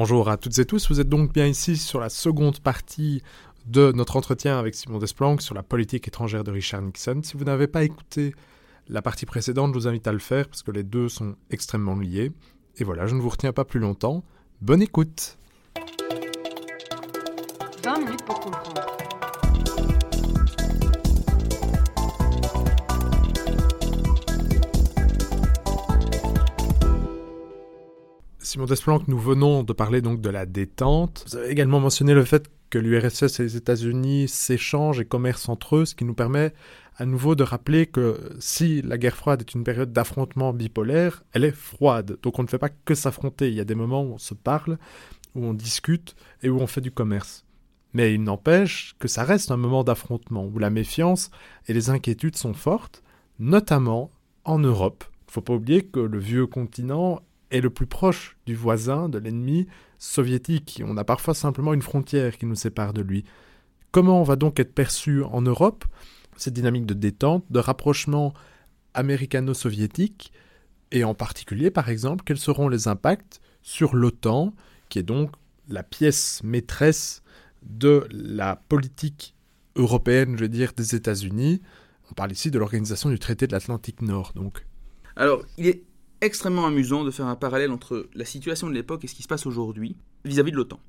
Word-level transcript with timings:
Bonjour 0.00 0.28
à 0.28 0.36
toutes 0.36 0.56
et 0.60 0.64
tous, 0.64 0.88
vous 0.90 1.00
êtes 1.00 1.08
donc 1.08 1.32
bien 1.32 1.46
ici 1.46 1.76
sur 1.76 1.98
la 1.98 2.08
seconde 2.08 2.60
partie 2.60 3.20
de 3.66 3.90
notre 3.90 4.14
entretien 4.14 4.56
avec 4.56 4.76
Simon 4.76 4.98
Desplanques 4.98 5.42
sur 5.42 5.56
la 5.56 5.64
politique 5.64 6.06
étrangère 6.06 6.44
de 6.44 6.52
Richard 6.52 6.82
Nixon. 6.82 7.20
Si 7.24 7.36
vous 7.36 7.42
n'avez 7.42 7.66
pas 7.66 7.82
écouté 7.82 8.32
la 8.86 9.02
partie 9.02 9.26
précédente, 9.26 9.74
je 9.74 9.80
vous 9.80 9.88
invite 9.88 10.06
à 10.06 10.12
le 10.12 10.20
faire 10.20 10.46
parce 10.46 10.62
que 10.62 10.70
les 10.70 10.84
deux 10.84 11.08
sont 11.08 11.34
extrêmement 11.50 11.96
liés. 11.96 12.30
Et 12.76 12.84
voilà, 12.84 13.08
je 13.08 13.16
ne 13.16 13.20
vous 13.20 13.28
retiens 13.28 13.52
pas 13.52 13.64
plus 13.64 13.80
longtemps. 13.80 14.22
Bonne 14.60 14.82
écoute 14.82 15.36
20 17.82 17.98
minutes 17.98 18.24
pour 18.24 18.38
comprendre. 18.38 18.97
Simon 28.48 28.64
Desplanques, 28.64 29.08
nous 29.08 29.18
venons 29.18 29.62
de 29.62 29.74
parler 29.74 30.00
donc 30.00 30.22
de 30.22 30.30
la 30.30 30.46
détente. 30.46 31.22
Vous 31.28 31.36
avez 31.36 31.50
également 31.50 31.80
mentionné 31.80 32.14
le 32.14 32.24
fait 32.24 32.50
que 32.70 32.78
l'URSS 32.78 33.40
et 33.40 33.42
les 33.42 33.56
États-Unis 33.56 34.26
s'échangent 34.26 35.00
et 35.00 35.04
commercent 35.04 35.50
entre 35.50 35.76
eux, 35.76 35.84
ce 35.84 35.94
qui 35.94 36.06
nous 36.06 36.14
permet 36.14 36.54
à 36.96 37.04
nouveau 37.04 37.34
de 37.34 37.42
rappeler 37.42 37.84
que 37.84 38.18
si 38.38 38.80
la 38.80 38.96
guerre 38.96 39.18
froide 39.18 39.42
est 39.42 39.52
une 39.52 39.64
période 39.64 39.92
d'affrontement 39.92 40.54
bipolaire, 40.54 41.24
elle 41.34 41.44
est 41.44 41.54
froide. 41.54 42.16
Donc 42.22 42.38
on 42.38 42.42
ne 42.42 42.48
fait 42.48 42.56
pas 42.56 42.70
que 42.70 42.94
s'affronter. 42.94 43.48
Il 43.48 43.54
y 43.54 43.60
a 43.60 43.66
des 43.66 43.74
moments 43.74 44.02
où 44.02 44.14
on 44.14 44.18
se 44.18 44.32
parle, 44.32 44.78
où 45.34 45.44
on 45.44 45.52
discute 45.52 46.16
et 46.42 46.48
où 46.48 46.58
on 46.58 46.66
fait 46.66 46.80
du 46.80 46.90
commerce. 46.90 47.44
Mais 47.92 48.14
il 48.14 48.22
n'empêche 48.22 48.94
que 48.98 49.08
ça 49.08 49.24
reste 49.24 49.50
un 49.50 49.58
moment 49.58 49.84
d'affrontement 49.84 50.46
où 50.46 50.58
la 50.58 50.70
méfiance 50.70 51.30
et 51.66 51.74
les 51.74 51.90
inquiétudes 51.90 52.36
sont 52.36 52.54
fortes, 52.54 53.02
notamment 53.38 54.10
en 54.46 54.58
Europe. 54.58 55.04
Il 55.06 55.28
ne 55.28 55.32
faut 55.32 55.42
pas 55.42 55.52
oublier 55.52 55.82
que 55.82 56.00
le 56.00 56.18
vieux 56.18 56.46
continent 56.46 57.20
est 57.50 57.60
le 57.60 57.70
plus 57.70 57.86
proche 57.86 58.36
du 58.46 58.54
voisin, 58.54 59.08
de 59.08 59.18
l'ennemi 59.18 59.66
soviétique. 59.98 60.82
On 60.84 60.96
a 60.96 61.04
parfois 61.04 61.34
simplement 61.34 61.74
une 61.74 61.82
frontière 61.82 62.38
qui 62.38 62.46
nous 62.46 62.54
sépare 62.54 62.92
de 62.92 63.02
lui. 63.02 63.24
Comment 63.90 64.20
on 64.20 64.24
va 64.24 64.36
donc 64.36 64.60
être 64.60 64.74
perçu 64.74 65.22
en 65.22 65.40
Europe 65.40 65.84
cette 66.36 66.54
dynamique 66.54 66.86
de 66.86 66.94
détente, 66.94 67.44
de 67.50 67.58
rapprochement 67.58 68.32
américano-soviétique, 68.94 70.32
et 70.90 71.04
en 71.04 71.14
particulier, 71.14 71.70
par 71.70 71.88
exemple, 71.88 72.24
quels 72.24 72.38
seront 72.38 72.68
les 72.68 72.88
impacts 72.88 73.40
sur 73.62 73.94
l'OTAN, 73.94 74.54
qui 74.88 74.98
est 74.98 75.02
donc 75.02 75.32
la 75.68 75.82
pièce 75.82 76.42
maîtresse 76.42 77.22
de 77.62 78.06
la 78.10 78.56
politique 78.56 79.34
européenne, 79.76 80.36
je 80.36 80.42
veux 80.42 80.48
dire, 80.48 80.72
des 80.76 80.94
États-Unis? 80.94 81.60
On 82.10 82.14
parle 82.14 82.32
ici 82.32 82.50
de 82.50 82.58
l'organisation 82.58 83.10
du 83.10 83.18
traité 83.18 83.46
de 83.46 83.52
l'Atlantique 83.52 84.00
Nord, 84.00 84.32
donc. 84.34 84.64
Alors, 85.16 85.44
il 85.58 85.66
est 85.66 85.82
extrêmement 86.20 86.66
amusant 86.66 87.04
de 87.04 87.10
faire 87.10 87.26
un 87.26 87.36
parallèle 87.36 87.70
entre 87.70 88.08
la 88.14 88.24
situation 88.24 88.68
de 88.68 88.74
l'époque 88.74 89.04
et 89.04 89.06
ce 89.06 89.14
qui 89.14 89.22
se 89.22 89.28
passe 89.28 89.46
aujourd'hui 89.46 89.96
vis-à-vis 90.24 90.52
de 90.52 90.56
l'OTAN. 90.56 90.80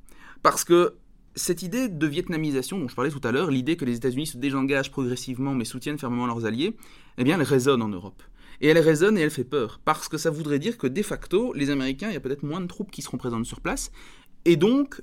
Parce 0.42 0.64
que 0.64 0.96
cette 1.36 1.62
idée 1.62 1.88
de 1.90 2.08
vietnamisation 2.08 2.80
dont 2.80 2.88
je 2.88 2.96
parlais 2.96 3.12
tout 3.12 3.22
à 3.24 3.32
l'heure, 3.32 3.52
l'idée 3.52 3.78
que 3.78 3.86
les 3.86 3.96
États-Unis 3.96 4.28
se 4.28 4.38
désengagent 4.38 4.92
progressivement 4.92 5.54
mais 5.54 5.66
soutiennent 5.66 6.00
fermement 6.00 6.26
leurs 6.26 6.46
alliés, 6.46 6.76
eh 7.18 7.24
bien 7.24 7.36
elle 7.36 7.46
résonne 7.46 7.82
en 7.82 7.90
Europe. 7.90 8.22
Et 8.62 8.68
elle 8.68 8.80
résonne 8.80 9.18
et 9.18 9.22
elle 9.22 9.30
fait 9.30 9.46
peur, 9.46 9.80
parce 9.86 10.10
que 10.10 10.18
ça 10.18 10.30
voudrait 10.30 10.60
dire 10.60 10.78
que 10.78 10.88
de 10.88 11.02
facto, 11.02 11.54
les 11.54 11.70
Américains, 11.70 12.10
il 12.10 12.14
y 12.14 12.18
a 12.18 12.20
peut-être 12.20 12.44
moins 12.44 12.60
de 12.60 12.68
troupes 12.68 12.92
qui 12.92 13.02
seront 13.02 13.18
présentes 13.18 13.46
sur 13.46 13.62
place, 13.62 13.92
et 14.44 14.58
donc, 14.58 15.02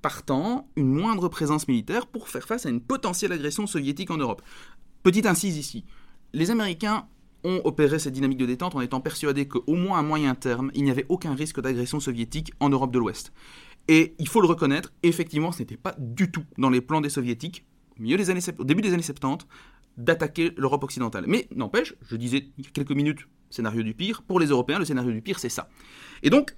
partant, 0.00 0.68
une 0.76 0.92
moindre 0.92 1.28
présence 1.28 1.66
militaire 1.66 2.06
pour 2.06 2.28
faire 2.28 2.46
face 2.46 2.66
à 2.66 2.70
une 2.70 2.80
potentielle 2.80 3.32
agression 3.32 3.66
soviétique 3.66 4.10
en 4.10 4.18
Europe. 4.18 4.42
Petite 5.02 5.26
incise 5.26 5.56
ici. 5.56 5.84
Les 6.32 6.50
Américains 6.50 7.08
ont 7.44 7.60
opéré 7.64 7.98
cette 7.98 8.12
dynamique 8.12 8.38
de 8.38 8.46
détente 8.46 8.74
en 8.74 8.80
étant 8.80 9.00
persuadés 9.00 9.46
qu'au 9.46 9.74
moins 9.74 9.98
à 9.98 10.02
moyen 10.02 10.34
terme, 10.34 10.70
il 10.74 10.84
n'y 10.84 10.90
avait 10.90 11.06
aucun 11.08 11.34
risque 11.34 11.60
d'agression 11.60 12.00
soviétique 12.00 12.52
en 12.60 12.68
Europe 12.68 12.92
de 12.92 12.98
l'Ouest. 12.98 13.32
Et 13.88 14.14
il 14.18 14.28
faut 14.28 14.40
le 14.40 14.46
reconnaître, 14.46 14.92
effectivement, 15.02 15.52
ce 15.52 15.60
n'était 15.60 15.76
pas 15.76 15.94
du 15.98 16.30
tout 16.30 16.44
dans 16.58 16.70
les 16.70 16.80
plans 16.80 17.00
des 17.00 17.08
soviétiques, 17.08 17.64
au, 17.98 18.02
milieu 18.02 18.16
des 18.16 18.30
années, 18.30 18.40
au 18.58 18.64
début 18.64 18.82
des 18.82 18.92
années 18.92 19.02
70, 19.02 19.46
d'attaquer 19.96 20.52
l'Europe 20.56 20.84
occidentale. 20.84 21.24
Mais 21.26 21.48
n'empêche, 21.54 21.94
je 22.02 22.16
disais 22.16 22.50
il 22.58 22.64
y 22.64 22.68
a 22.68 22.70
quelques 22.70 22.92
minutes, 22.92 23.20
scénario 23.50 23.82
du 23.82 23.94
pire, 23.94 24.22
pour 24.22 24.40
les 24.40 24.46
Européens, 24.46 24.78
le 24.78 24.84
scénario 24.84 25.10
du 25.10 25.22
pire, 25.22 25.38
c'est 25.38 25.48
ça. 25.48 25.70
Et 26.22 26.30
donc, 26.30 26.54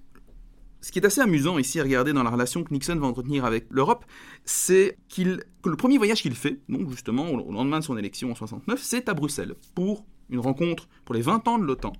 ce 0.81 0.93
qui 0.93 0.99
est 0.99 1.06
assez 1.06 1.21
amusant 1.21 1.59
ici 1.59 1.78
à 1.78 1.82
regarder 1.82 2.12
dans 2.12 2.22
la 2.22 2.31
relation 2.31 2.65
que 2.65 2.72
Nixon 2.72 2.97
va 2.97 3.06
entretenir 3.06 3.44
avec 3.44 3.66
l'Europe, 3.71 4.05
c'est 4.44 4.99
que 5.15 5.38
le 5.65 5.76
premier 5.76 5.99
voyage 5.99 6.22
qu'il 6.22 6.34
fait, 6.34 6.60
donc 6.69 6.91
justement 6.91 7.31
au 7.31 7.53
lendemain 7.53 7.78
de 7.78 7.84
son 7.84 7.97
élection 7.97 8.31
en 8.31 8.34
69, 8.34 8.81
c'est 8.82 9.09
à 9.09 9.15
Bruxelles, 9.15 9.55
pour 9.75 10.06
une 10.31 10.41
rencontre 10.41 10.89
pour 11.05 11.15
les 11.15 11.23
20 11.23 11.47
ans 11.49 11.59
de 11.59 11.65
l'OTAN. 11.65 11.93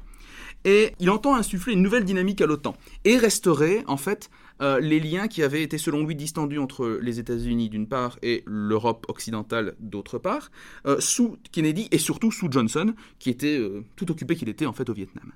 Et 0.65 0.95
il 0.99 1.09
entend 1.11 1.35
insuffler 1.35 1.73
une 1.73 1.83
nouvelle 1.83 2.05
dynamique 2.05 2.41
à 2.43 2.47
l'OTAN 2.47 2.77
et 3.05 3.17
restaurer 3.17 3.83
en 3.87 3.97
fait 3.97 4.31
euh, 4.61 4.79
les 4.79 5.01
liens 5.01 5.27
qui 5.27 5.43
avaient 5.43 5.63
été 5.63 5.79
selon 5.79 6.05
lui 6.05 6.15
distendus 6.15 6.59
entre 6.59 6.99
les 7.01 7.19
États-Unis 7.19 7.71
d'une 7.71 7.87
part 7.87 8.19
et 8.23 8.43
l'Europe 8.47 9.07
occidentale 9.09 9.75
d'autre 9.81 10.19
part, 10.19 10.51
euh, 10.87 11.01
sous 11.01 11.39
Kennedy 11.51 11.89
et 11.93 11.99
surtout 11.99 12.31
sous 12.31 12.51
Johnson, 12.51 12.93
qui 13.19 13.31
était 13.31 13.59
euh, 13.59 13.83
tout 13.97 14.11
occupé 14.11 14.37
qu'il 14.37 14.51
était 14.51 14.67
en 14.67 14.75
fait 14.75 14.91
au 14.91 14.93
Vietnam. 14.93 15.33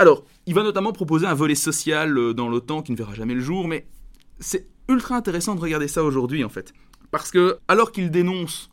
Alors, 0.00 0.24
il 0.46 0.54
va 0.54 0.64
notamment 0.64 0.92
proposer 0.92 1.26
un 1.26 1.34
volet 1.34 1.54
social 1.54 2.34
dans 2.34 2.48
l'OTAN 2.48 2.82
qui 2.82 2.90
ne 2.90 2.96
verra 2.96 3.14
jamais 3.14 3.34
le 3.34 3.40
jour, 3.40 3.68
mais 3.68 3.86
c'est 4.40 4.66
ultra 4.88 5.14
intéressant 5.14 5.54
de 5.54 5.60
regarder 5.60 5.86
ça 5.86 6.02
aujourd'hui 6.02 6.42
en 6.42 6.48
fait. 6.48 6.72
Parce 7.12 7.30
que, 7.30 7.58
alors 7.68 7.92
qu'il 7.92 8.10
dénonce 8.10 8.71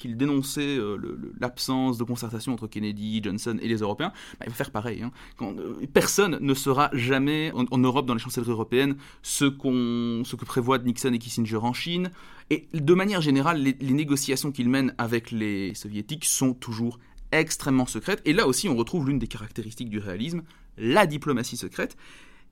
qu'il 0.00 0.16
dénonçait 0.16 0.78
euh, 0.78 0.96
l'absence 1.38 1.98
de 1.98 2.04
concertation 2.04 2.52
entre 2.52 2.66
Kennedy, 2.66 3.20
Johnson 3.22 3.58
et 3.60 3.68
les 3.68 3.76
Européens, 3.76 4.12
bah, 4.38 4.46
il 4.46 4.50
va 4.50 4.54
faire 4.54 4.70
pareil. 4.70 5.02
Hein. 5.02 5.12
Euh, 5.42 5.86
personne 5.92 6.38
ne 6.40 6.54
sera 6.54 6.90
jamais 6.92 7.52
en, 7.54 7.78
Europe, 7.78 8.06
dans 8.06 8.14
les 8.14 8.20
chancelleries 8.20 8.50
européennes, 8.50 8.96
ce, 9.22 9.44
ce 9.44 10.36
que 10.36 10.44
prévoient 10.44 10.78
Nixon 10.78 11.12
et 11.12 11.18
Kissinger 11.18 11.58
en 11.58 11.72
Chine. 11.72 12.10
Et 12.48 12.66
de 12.72 12.94
manière 12.94 13.20
générale, 13.20 13.62
les, 13.62 13.76
les 13.80 13.92
négociations 13.92 14.50
qu'il 14.50 14.68
mène 14.68 14.94
avec 14.98 15.30
les 15.30 15.74
soviétiques 15.74 16.24
sont 16.24 16.54
toujours 16.54 16.98
extrêmement 17.32 17.86
secrètes. 17.86 18.22
Et 18.24 18.32
là 18.32 18.46
aussi, 18.46 18.68
on 18.68 18.76
retrouve 18.76 19.08
l'une 19.08 19.18
des 19.18 19.28
caractéristiques 19.28 19.90
du 19.90 19.98
réalisme, 19.98 20.42
la 20.76 21.06
diplomatie 21.06 21.56
secrète 21.56 21.96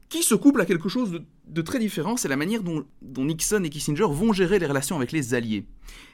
qui 0.09 0.23
se 0.23 0.35
couple 0.35 0.61
à 0.61 0.67
quelque 0.67 0.89
chose 0.89 1.21
de, 1.47 1.63
très 1.63 1.79
différent, 1.79 2.17
c'est 2.17 2.29
la 2.29 2.37
manière 2.37 2.63
dont, 2.63 2.85
Nixon 3.03 3.63
et 3.65 3.71
Kissinger 3.71 4.07
vont 4.09 4.33
gérer 4.33 4.59
les 4.59 4.67
relations 4.67 4.97
avec 4.97 5.13
les 5.13 5.35
alliés. 5.35 5.67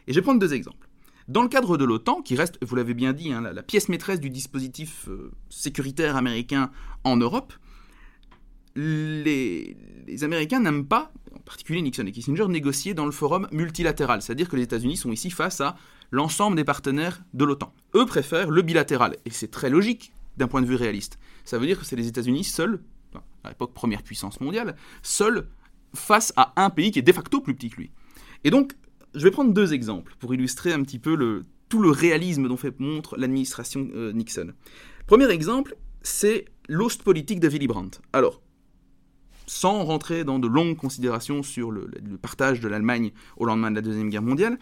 Et 0.07 0.13
je 0.13 0.19
vais 0.19 0.23
prendre 0.23 0.41
deux 0.41 0.53
exemples. 0.53 0.89
Dans 1.27 1.43
le 1.43 1.49
cadre 1.49 1.79
de 1.79 1.85
l'OTAN, 1.85 2.21
qui 2.21 2.37
reste, 2.37 2.59
vous 2.63 2.77
l'avez 2.77 2.93
bien 2.93 3.13
dit, 3.13 3.33
hein, 3.33 3.41
la, 3.41 3.63
pièce 3.63 3.89
maîtresse 3.89 4.21
du 4.21 4.29
dispositif 4.29 5.09
euh, 5.09 5.33
sécuritaire 5.49 6.17
américain 6.17 6.71
en 7.03 7.17
Europe, 7.17 7.55
les, 8.77 9.77
Américains 10.23 10.61
n'aiment 10.61 10.87
pas, 10.87 11.13
en 11.35 11.41
particulier 11.41 11.81
Nixon 11.81 12.07
et 12.07 12.13
Kissinger, 12.13 12.47
négocier 12.49 12.93
dans 12.93 13.07
le 13.07 13.13
forum 13.13 13.49
multilatéral. 13.53 14.21
C'est-à-dire 14.21 14.49
que 14.49 14.57
les 14.57 14.65
États-Unis 14.65 14.97
sont 14.97 15.13
ici 15.13 15.31
face 15.31 15.61
à 15.61 15.77
l'ensemble 16.11 16.57
des 16.57 16.65
partenaires 16.65 17.23
de 17.33 17.45
l'OTAN. 17.45 17.73
Eux 17.95 18.05
préfèrent 18.05 18.51
le 18.51 18.63
bilatéral. 18.63 19.17
Et 19.25 19.31
c'est 19.31 19.51
très 19.51 19.71
logique 19.71 20.13
d'un 20.37 20.49
point 20.49 20.61
de 20.61 20.67
vue 20.67 20.75
réaliste. 20.75 21.19
Ça 21.45 21.59
veut 21.59 21.67
dire 21.67 21.79
que 21.79 21.87
c'est 21.87 21.97
les 21.97 22.09
États-Unis 22.09 22.45
seuls, 22.45 22.83
à 23.45 23.49
l'époque 23.49 23.73
première 23.73 24.03
puissance 24.03 24.41
mondiale, 24.41 24.77
seuls 25.03 25.49
face 25.95 26.33
à 26.37 26.53
un 26.57 26.71
pays 26.71 26.91
qui 26.91 26.99
est 26.99 27.03
de 27.03 27.13
facto 27.13 27.41
plus 27.41 27.55
petit 27.55 27.71
que 27.71 27.77
lui. 27.77 27.91
Et 28.43 28.51
donc, 28.51 28.75
je 29.15 29.23
vais 29.23 29.31
prendre 29.31 29.53
deux 29.53 29.73
exemples 29.73 30.15
pour 30.19 30.35
illustrer 30.35 30.73
un 30.73 30.83
petit 30.83 30.99
peu 30.99 31.15
le, 31.15 31.45
tout 31.69 31.81
le 31.81 31.91
réalisme 31.91 32.49
dont 32.49 32.57
fait 32.57 32.79
montre 32.81 33.17
l'administration 33.17 33.89
euh, 33.95 34.13
Nixon. 34.13 34.53
Premier 35.07 35.31
exemple, 35.31 35.77
c'est 36.03 36.47
l'ost 36.69 37.03
politique 37.03 37.41
de 37.41 37.49
Willy 37.49 37.67
Brandt. 37.67 38.01
Alors, 38.13 38.41
sans 39.47 39.85
rentrer 39.85 40.25
dans 40.25 40.39
de 40.39 40.49
longues 40.49 40.77
considérations 40.77 41.43
sur 41.43 41.71
le, 41.71 41.91
partage 42.21 42.61
de 42.61 42.69
l'Allemagne 42.69 43.13
au 43.37 43.45
lendemain 43.45 43.71
de 43.71 43.77
la 43.77 43.83
Deuxième 43.83 44.11
Guerre 44.11 44.23
mondiale, 44.23 44.59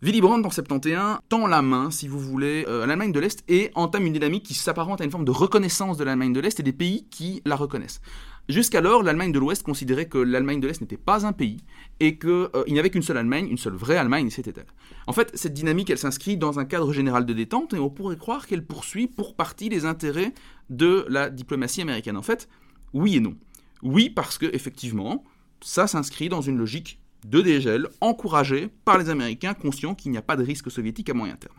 Willy 0.00 0.20
Brandt, 0.20 0.46
en 0.46 0.50
71, 0.50 1.18
tend 1.28 1.48
la 1.48 1.60
main, 1.60 1.90
si 1.90 2.06
vous 2.06 2.20
voulez, 2.20 2.64
euh, 2.68 2.84
à 2.84 2.86
l'Allemagne 2.86 3.10
de 3.10 3.18
l'Est 3.18 3.42
et 3.48 3.72
entame 3.74 4.06
une 4.06 4.12
dynamique 4.12 4.44
qui 4.44 4.54
s'apparente 4.54 5.00
à 5.00 5.04
une 5.04 5.10
forme 5.10 5.24
de 5.24 5.32
reconnaissance 5.32 5.96
de 5.96 6.04
l'Allemagne 6.04 6.32
de 6.32 6.38
l'Est 6.38 6.60
et 6.60 6.62
des 6.62 6.72
pays 6.72 7.08
qui 7.10 7.42
la 7.44 7.56
reconnaissent. 7.56 8.00
Jusqu'alors, 8.48 9.02
l'Allemagne 9.02 9.32
de 9.32 9.38
l'Ouest 9.38 9.62
considérait 9.62 10.06
que 10.06 10.16
l'Allemagne 10.16 10.60
de 10.60 10.66
l'Est 10.66 10.80
n'était 10.80 10.96
pas 10.96 11.26
un 11.26 11.34
pays 11.34 11.58
et 12.00 12.18
qu'il 12.18 12.30
euh, 12.30 12.64
n'y 12.66 12.78
avait 12.78 12.88
qu'une 12.88 13.02
seule 13.02 13.18
Allemagne, 13.18 13.46
une 13.50 13.58
seule 13.58 13.74
vraie 13.74 13.98
Allemagne, 13.98 14.30
c'était 14.30 14.54
elle. 14.56 14.66
En 15.06 15.12
fait, 15.12 15.30
cette 15.34 15.52
dynamique, 15.52 15.90
elle 15.90 15.98
s'inscrit 15.98 16.38
dans 16.38 16.58
un 16.58 16.64
cadre 16.64 16.94
général 16.94 17.26
de 17.26 17.34
détente 17.34 17.74
et 17.74 17.78
on 17.78 17.90
pourrait 17.90 18.16
croire 18.16 18.46
qu'elle 18.46 18.64
poursuit 18.64 19.06
pour 19.06 19.36
partie 19.36 19.68
les 19.68 19.84
intérêts 19.84 20.32
de 20.70 21.04
la 21.10 21.28
diplomatie 21.28 21.82
américaine. 21.82 22.16
En 22.16 22.22
fait, 22.22 22.48
oui 22.94 23.16
et 23.16 23.20
non. 23.20 23.36
Oui, 23.82 24.08
parce 24.08 24.38
que 24.38 24.46
effectivement, 24.54 25.24
ça 25.60 25.86
s'inscrit 25.86 26.30
dans 26.30 26.40
une 26.40 26.56
logique 26.56 27.00
de 27.26 27.42
dégel 27.42 27.88
encouragée 28.00 28.70
par 28.86 28.96
les 28.96 29.10
Américains 29.10 29.52
conscients 29.52 29.94
qu'il 29.94 30.10
n'y 30.10 30.18
a 30.18 30.22
pas 30.22 30.36
de 30.36 30.44
risque 30.44 30.70
soviétique 30.70 31.10
à 31.10 31.14
moyen 31.14 31.36
terme. 31.36 31.56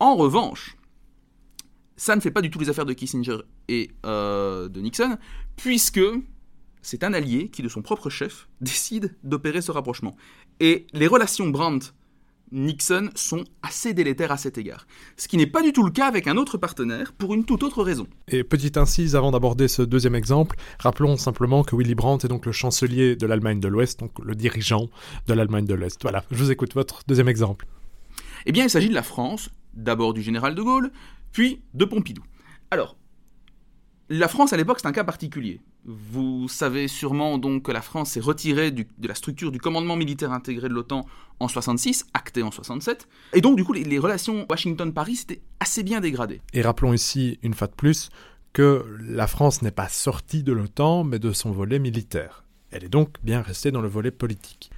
En 0.00 0.16
revanche, 0.16 0.76
ça 2.00 2.16
ne 2.16 2.22
fait 2.22 2.30
pas 2.30 2.40
du 2.40 2.48
tout 2.48 2.58
les 2.58 2.70
affaires 2.70 2.86
de 2.86 2.94
Kissinger 2.94 3.36
et 3.68 3.90
euh, 4.06 4.70
de 4.70 4.80
Nixon, 4.80 5.18
puisque 5.56 6.00
c'est 6.80 7.04
un 7.04 7.12
allié 7.12 7.50
qui, 7.50 7.60
de 7.60 7.68
son 7.68 7.82
propre 7.82 8.08
chef, 8.08 8.48
décide 8.62 9.14
d'opérer 9.22 9.60
ce 9.60 9.70
rapprochement. 9.70 10.16
Et 10.60 10.86
les 10.94 11.06
relations 11.06 11.48
Brandt 11.48 11.92
Nixon 12.52 13.10
sont 13.14 13.44
assez 13.62 13.92
délétères 13.92 14.32
à 14.32 14.38
cet 14.38 14.56
égard. 14.56 14.86
Ce 15.18 15.28
qui 15.28 15.36
n'est 15.36 15.46
pas 15.46 15.60
du 15.60 15.74
tout 15.74 15.84
le 15.84 15.90
cas 15.90 16.06
avec 16.06 16.26
un 16.26 16.38
autre 16.38 16.56
partenaire 16.56 17.12
pour 17.12 17.34
une 17.34 17.44
toute 17.44 17.62
autre 17.62 17.82
raison. 17.82 18.06
Et 18.28 18.44
petite 18.44 18.78
incise 18.78 19.14
avant 19.14 19.30
d'aborder 19.30 19.68
ce 19.68 19.82
deuxième 19.82 20.14
exemple, 20.14 20.56
rappelons 20.78 21.18
simplement 21.18 21.64
que 21.64 21.76
Willy 21.76 21.94
Brandt 21.94 22.26
est 22.26 22.30
donc 22.30 22.46
le 22.46 22.52
chancelier 22.52 23.14
de 23.14 23.26
l'Allemagne 23.26 23.60
de 23.60 23.68
l'Ouest, 23.68 24.00
donc 24.00 24.12
le 24.24 24.34
dirigeant 24.34 24.88
de 25.26 25.34
l'Allemagne 25.34 25.66
de 25.66 25.74
l'Est. 25.74 26.00
Voilà, 26.00 26.24
je 26.30 26.42
vous 26.42 26.50
écoute 26.50 26.72
votre 26.72 27.02
deuxième 27.06 27.28
exemple. 27.28 27.66
Eh 28.46 28.52
bien, 28.52 28.64
il 28.64 28.70
s'agit 28.70 28.88
de 28.88 28.94
la 28.94 29.02
France, 29.02 29.50
d'abord 29.74 30.14
du 30.14 30.22
général 30.22 30.54
de 30.54 30.62
Gaulle, 30.62 30.90
puis 31.32 31.62
de 31.74 31.84
Pompidou. 31.84 32.22
Alors, 32.70 32.96
la 34.08 34.28
France 34.28 34.52
à 34.52 34.56
l'époque 34.56 34.78
c'est 34.80 34.88
un 34.88 34.92
cas 34.92 35.04
particulier. 35.04 35.60
Vous 35.84 36.46
savez 36.48 36.88
sûrement 36.88 37.38
donc 37.38 37.64
que 37.64 37.72
la 37.72 37.80
France 37.80 38.10
s'est 38.10 38.20
retirée 38.20 38.70
de 38.70 38.86
la 39.02 39.14
structure 39.14 39.50
du 39.50 39.58
commandement 39.58 39.96
militaire 39.96 40.32
intégré 40.32 40.68
de 40.68 40.74
l'OTAN 40.74 41.06
en 41.38 41.48
66, 41.48 42.06
acté 42.12 42.42
en 42.42 42.50
67, 42.50 43.08
et 43.32 43.40
donc 43.40 43.56
du 43.56 43.64
coup 43.64 43.72
les, 43.72 43.98
relations 43.98 44.46
Washington-Paris 44.50 45.16
s'étaient 45.16 45.40
assez 45.58 45.82
bien 45.82 46.00
dégradées. 46.00 46.42
Et 46.52 46.60
rappelons 46.60 46.92
ici 46.92 47.38
une 47.42 47.54
fois 47.54 47.66
de 47.66 47.72
plus 47.72 48.10
que 48.52 48.84
la 49.00 49.26
France 49.26 49.62
n'est 49.62 49.70
pas 49.70 49.88
sortie 49.88 50.42
de 50.42 50.52
l'OTAN 50.52 51.04
mais 51.04 51.18
de 51.18 51.32
son 51.32 51.50
volet 51.50 51.78
militaire. 51.78 52.44
Elle 52.70 52.84
est 52.84 52.88
donc 52.88 53.16
bien 53.22 53.40
restée 53.40 53.70
dans 53.70 53.80
le 53.80 53.88
volet 53.88 54.10
politique. 54.10 54.70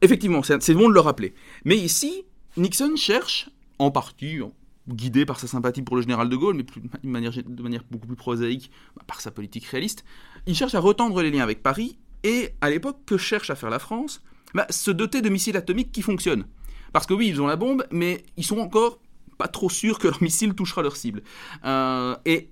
Effectivement, 0.00 0.42
c'est 0.42 0.74
bon 0.74 0.88
de 0.88 0.94
le 0.94 1.00
rappeler. 1.00 1.34
Mais 1.64 1.76
ici, 1.76 2.24
Nixon 2.56 2.94
cherche, 2.96 3.50
en 3.78 3.90
partie, 3.90 4.40
guidé 4.88 5.26
par 5.26 5.38
sa 5.38 5.46
sympathie 5.46 5.82
pour 5.82 5.96
le 5.96 6.02
général 6.02 6.28
de 6.28 6.36
Gaulle, 6.36 6.56
mais 6.56 6.64
de, 6.64 7.08
manière, 7.08 7.84
beaucoup 7.90 8.06
plus 8.06 8.16
prosaïque, 8.16 8.70
bah, 8.96 9.02
par 9.06 9.20
sa 9.20 9.30
politique 9.30 9.64
réaliste, 9.66 10.04
il 10.46 10.54
cherche 10.54 10.74
à 10.74 10.80
retendre 10.80 11.22
les 11.22 11.30
liens 11.30 11.42
avec 11.42 11.62
Paris, 11.62 11.98
et 12.24 12.54
à 12.60 12.70
l'époque, 12.70 12.98
que 13.06 13.16
cherche 13.16 13.50
à 13.50 13.54
faire 13.54 13.70
la 13.70 13.78
France? 13.78 14.22
Bah, 14.54 14.66
Se 14.70 14.90
doter 14.90 15.22
de 15.22 15.28
missiles 15.28 15.56
atomiques 15.56 15.92
qui 15.92 16.02
fonctionnent. 16.02 16.46
Parce 16.92 17.06
que 17.06 17.14
oui, 17.14 17.28
ils 17.28 17.40
ont 17.40 17.46
la 17.46 17.56
bombe, 17.56 17.84
mais 17.90 18.24
ils 18.36 18.44
sont 18.44 18.58
encore 18.58 18.98
pas 19.36 19.48
trop 19.48 19.70
sûrs 19.70 19.98
que 19.98 20.08
leur 20.08 20.22
missile 20.22 20.54
touchera 20.54 20.82
leur 20.82 20.96
cible. 20.96 21.22
Euh, 21.64 22.16
et 22.24 22.50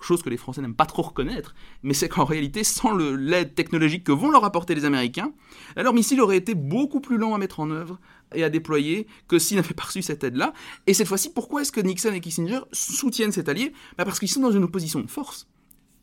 chose 0.00 0.22
que 0.22 0.30
les 0.30 0.36
Français 0.36 0.60
n'aiment 0.60 0.74
pas 0.74 0.86
trop 0.86 1.02
reconnaître, 1.02 1.54
mais 1.82 1.94
c'est 1.94 2.08
qu'en 2.08 2.24
réalité, 2.24 2.64
sans 2.64 2.94
l'aide 2.94 3.54
technologique 3.54 4.04
que 4.04 4.12
vont 4.12 4.30
leur 4.30 4.44
apporter 4.44 4.74
les 4.74 4.84
Américains, 4.84 5.32
leur 5.76 5.92
missile 5.92 6.20
aurait 6.20 6.36
été 6.36 6.54
beaucoup 6.54 7.00
plus 7.00 7.18
lent 7.18 7.34
à 7.34 7.38
mettre 7.38 7.60
en 7.60 7.70
œuvre 7.70 7.98
et 8.34 8.44
à 8.44 8.50
déployer 8.50 9.06
que 9.26 9.38
s'ils 9.38 9.56
n'avaient 9.56 9.74
pas 9.74 9.84
reçu 9.84 10.02
cette 10.02 10.22
aide-là. 10.24 10.52
Et 10.86 10.94
cette 10.94 11.08
fois-ci, 11.08 11.30
pourquoi 11.32 11.62
est-ce 11.62 11.72
que 11.72 11.80
Nixon 11.80 12.12
et 12.12 12.20
Kissinger 12.20 12.60
soutiennent 12.72 13.32
cet 13.32 13.48
allié? 13.48 13.72
Bah 13.96 14.04
Parce 14.04 14.18
qu'ils 14.18 14.30
sont 14.30 14.40
dans 14.40 14.52
une 14.52 14.64
opposition 14.64 15.00
de 15.00 15.08
force. 15.08 15.48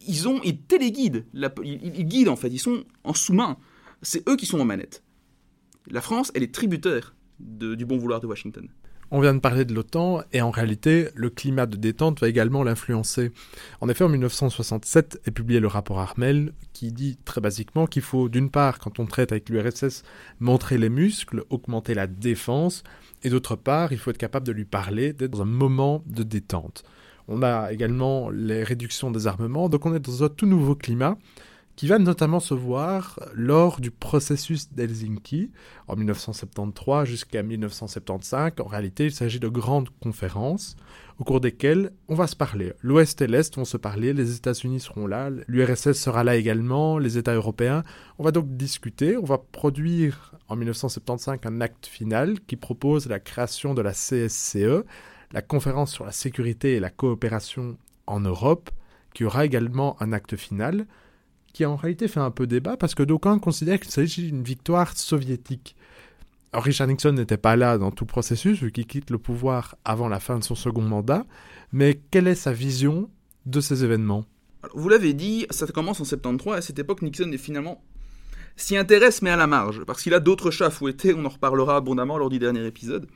Ils 0.07 0.27
ont, 0.27 0.39
ils 0.43 0.59
téléguident, 0.61 1.25
ils, 1.63 2.05
guident 2.05 2.29
en 2.29 2.35
fait, 2.35 2.49
ils 2.49 2.59
sont 2.59 2.83
en 3.03 3.13
sous-main. 3.13 3.57
C'est 4.01 4.27
eux 4.29 4.35
qui 4.35 4.45
sont 4.45 4.59
en 4.59 4.65
manette. 4.65 5.03
La 5.87 6.01
France, 6.01 6.31
elle 6.35 6.43
est 6.43 6.53
tributaire 6.53 7.15
du 7.39 7.85
bon 7.85 7.97
vouloir 7.97 8.19
de 8.19 8.27
Washington. 8.27 8.69
On 9.11 9.21
vient 9.21 9.35
de 9.35 9.39
parler 9.39 9.65
de 9.65 9.73
l'OTAN 9.73 10.23
et 10.33 10.41
en 10.41 10.49
réalité, 10.49 11.09
le 11.13 11.29
climat 11.29 11.67
de 11.67 11.77
détente 11.77 12.19
va 12.21 12.27
également 12.27 12.63
l'influencer. 12.63 13.31
En 13.79 13.87
effet, 13.87 14.03
en 14.03 14.09
1967 14.09 15.21
est 15.25 15.31
publié 15.31 15.59
le 15.59 15.67
rapport 15.67 15.99
Armel 15.99 16.53
qui 16.73 16.91
dit 16.91 17.17
très 17.23 17.39
basiquement 17.39 17.85
qu'il 17.85 18.01
faut 18.01 18.29
d'une 18.29 18.49
part, 18.49 18.79
quand 18.79 18.99
on 18.99 19.05
traite 19.05 19.31
avec 19.31 19.49
l'URSS, 19.49 20.03
montrer 20.39 20.79
les 20.79 20.89
muscles, 20.89 21.43
augmenter 21.51 21.93
la 21.93 22.07
défense, 22.07 22.83
et 23.23 23.29
d'autre 23.29 23.55
part, 23.55 23.91
il 23.91 23.99
faut 23.99 24.09
être 24.09 24.17
capable 24.17 24.47
de 24.47 24.51
lui 24.51 24.65
parler, 24.65 25.13
d'être 25.13 25.31
dans 25.31 25.43
un 25.43 25.45
moment 25.45 26.03
de 26.07 26.23
détente. 26.23 26.83
On 27.27 27.43
a 27.43 27.71
également 27.71 28.29
les 28.29 28.63
réductions 28.63 29.11
des 29.11 29.27
armements, 29.27 29.69
donc 29.69 29.85
on 29.85 29.95
est 29.95 29.99
dans 29.99 30.23
un 30.23 30.29
tout 30.29 30.45
nouveau 30.47 30.75
climat 30.75 31.17
qui 31.75 31.87
va 31.87 31.99
notamment 31.99 32.39
se 32.39 32.53
voir 32.53 33.19
lors 33.33 33.79
du 33.81 33.91
processus 33.91 34.71
d'Helsinki 34.71 35.51
en 35.87 35.95
1973 35.95 37.05
jusqu'à 37.05 37.43
1975. 37.43 38.53
En 38.59 38.67
réalité, 38.67 39.05
il 39.05 39.11
s'agit 39.11 39.39
de 39.39 39.49
grandes 39.49 39.89
conférences 40.01 40.75
au 41.19 41.23
cours 41.23 41.41
desquelles 41.41 41.91
on 42.07 42.15
va 42.15 42.27
se 42.27 42.35
parler. 42.35 42.73
L'Ouest 42.81 43.21
et 43.21 43.27
l'Est 43.27 43.55
vont 43.55 43.65
se 43.65 43.77
parler, 43.77 44.13
les 44.13 44.35
États-Unis 44.35 44.79
seront 44.79 45.07
là, 45.07 45.29
l'URSS 45.47 45.93
sera 45.93 46.23
là 46.23 46.35
également, 46.35 46.97
les 46.97 47.17
États 47.17 47.33
européens. 47.33 47.83
On 48.19 48.23
va 48.23 48.31
donc 48.31 48.55
discuter, 48.55 49.17
on 49.17 49.25
va 49.25 49.37
produire 49.37 50.33
en 50.47 50.55
1975 50.55 51.39
un 51.43 51.61
acte 51.61 51.87
final 51.87 52.39
qui 52.41 52.55
propose 52.55 53.07
la 53.07 53.19
création 53.19 53.73
de 53.73 53.81
la 53.81 53.91
CSCE, 53.91 54.85
la 55.31 55.41
conférence 55.41 55.91
sur 55.91 56.05
la 56.05 56.11
sécurité 56.11 56.75
et 56.75 56.79
la 56.79 56.89
coopération 56.89 57.77
en 58.07 58.19
Europe, 58.19 58.69
qui 59.13 59.23
aura 59.23 59.45
également 59.45 60.01
un 60.01 60.11
acte 60.13 60.35
final 60.35 60.85
qui 61.55 61.65
en 61.65 61.77
réalité 61.77 62.09
fait 62.09 62.19
un 62.19 62.31
peu 62.31 62.47
débat 62.47 62.75
parce 62.75 62.95
que 62.95 63.03
d'aucuns 63.03 63.39
considèrent 63.39 63.79
qu'il 63.79 63.89
s'agit 63.89 64.23
d'une 64.23 64.43
victoire 64.43 64.97
soviétique. 64.97 65.77
Alors 66.51 66.65
Richard 66.65 66.87
Nixon 66.87 67.13
n'était 67.13 67.37
pas 67.37 67.55
là 67.55 67.77
dans 67.77 67.91
tout 67.91 68.05
processus 68.05 68.61
vu 68.61 68.73
qu'il 68.73 68.85
quitte 68.85 69.09
le 69.09 69.17
pouvoir 69.17 69.77
avant 69.85 70.09
la 70.09 70.19
fin 70.19 70.37
de 70.37 70.43
son 70.43 70.53
second 70.53 70.81
mandat, 70.81 71.25
mais 71.71 72.01
quelle 72.11 72.27
est 72.27 72.35
sa 72.35 72.51
vision 72.51 73.09
de 73.45 73.61
ces 73.61 73.85
événements? 73.85 74.25
Vous 74.73 74.89
l'avez 74.89 75.13
dit, 75.13 75.47
ça 75.49 75.65
commence 75.67 76.01
en 76.01 76.03
73, 76.03 76.57
à 76.57 76.61
cette 76.61 76.77
époque 76.77 77.01
Nixon 77.01 77.31
est 77.31 77.37
finalement 77.37 77.81
s'y 78.57 78.75
intéresse 78.75 79.21
mais 79.21 79.29
à 79.29 79.37
la 79.37 79.47
marge, 79.47 79.85
parce 79.85 80.03
qu'il 80.03 80.13
a 80.13 80.19
d'autres 80.19 80.51
chats 80.51 80.69
fouettés, 80.69 81.13
on 81.13 81.23
en 81.23 81.29
reparlera 81.29 81.77
abondamment 81.77 82.17
lors 82.17 82.29
du 82.29 82.37
dernier 82.37 82.65
épisode. 82.65 83.07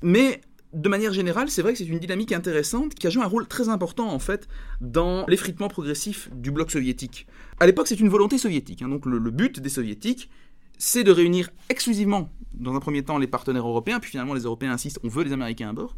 Mais 0.00 0.40
de 0.74 0.88
manière 0.88 1.12
générale, 1.12 1.48
c'est 1.48 1.62
vrai 1.62 1.72
que 1.72 1.78
c'est 1.78 1.86
une 1.86 2.00
dynamique 2.00 2.32
intéressante 2.32 2.94
qui 2.94 3.06
a 3.06 3.10
joué 3.10 3.22
un 3.22 3.28
rôle 3.28 3.46
très 3.46 3.68
important 3.68 4.12
en 4.12 4.18
fait 4.18 4.48
dans 4.80 5.24
l'effritement 5.26 5.68
progressif 5.68 6.28
du 6.34 6.50
bloc 6.50 6.70
soviétique. 6.70 7.26
À 7.60 7.66
l'époque, 7.66 7.86
c'est 7.86 8.00
une 8.00 8.08
volonté 8.08 8.38
soviétique. 8.38 8.82
Hein. 8.82 8.88
donc 8.88 9.06
le, 9.06 9.18
but 9.30 9.60
des 9.60 9.68
soviétiques, 9.68 10.28
c'est 10.76 11.04
de 11.04 11.12
réunir 11.12 11.50
exclusivement, 11.68 12.30
dans 12.52 12.74
un 12.74 12.80
premier 12.80 13.04
temps, 13.04 13.18
les 13.18 13.28
partenaires 13.28 13.66
européens, 13.66 14.00
puis 14.00 14.10
finalement 14.10 14.34
les 14.34 14.42
Européens 14.42 14.72
insistent, 14.72 14.98
on 15.04 15.08
veut 15.08 15.22
les 15.22 15.32
Américains 15.32 15.70
à 15.70 15.72
bord, 15.72 15.96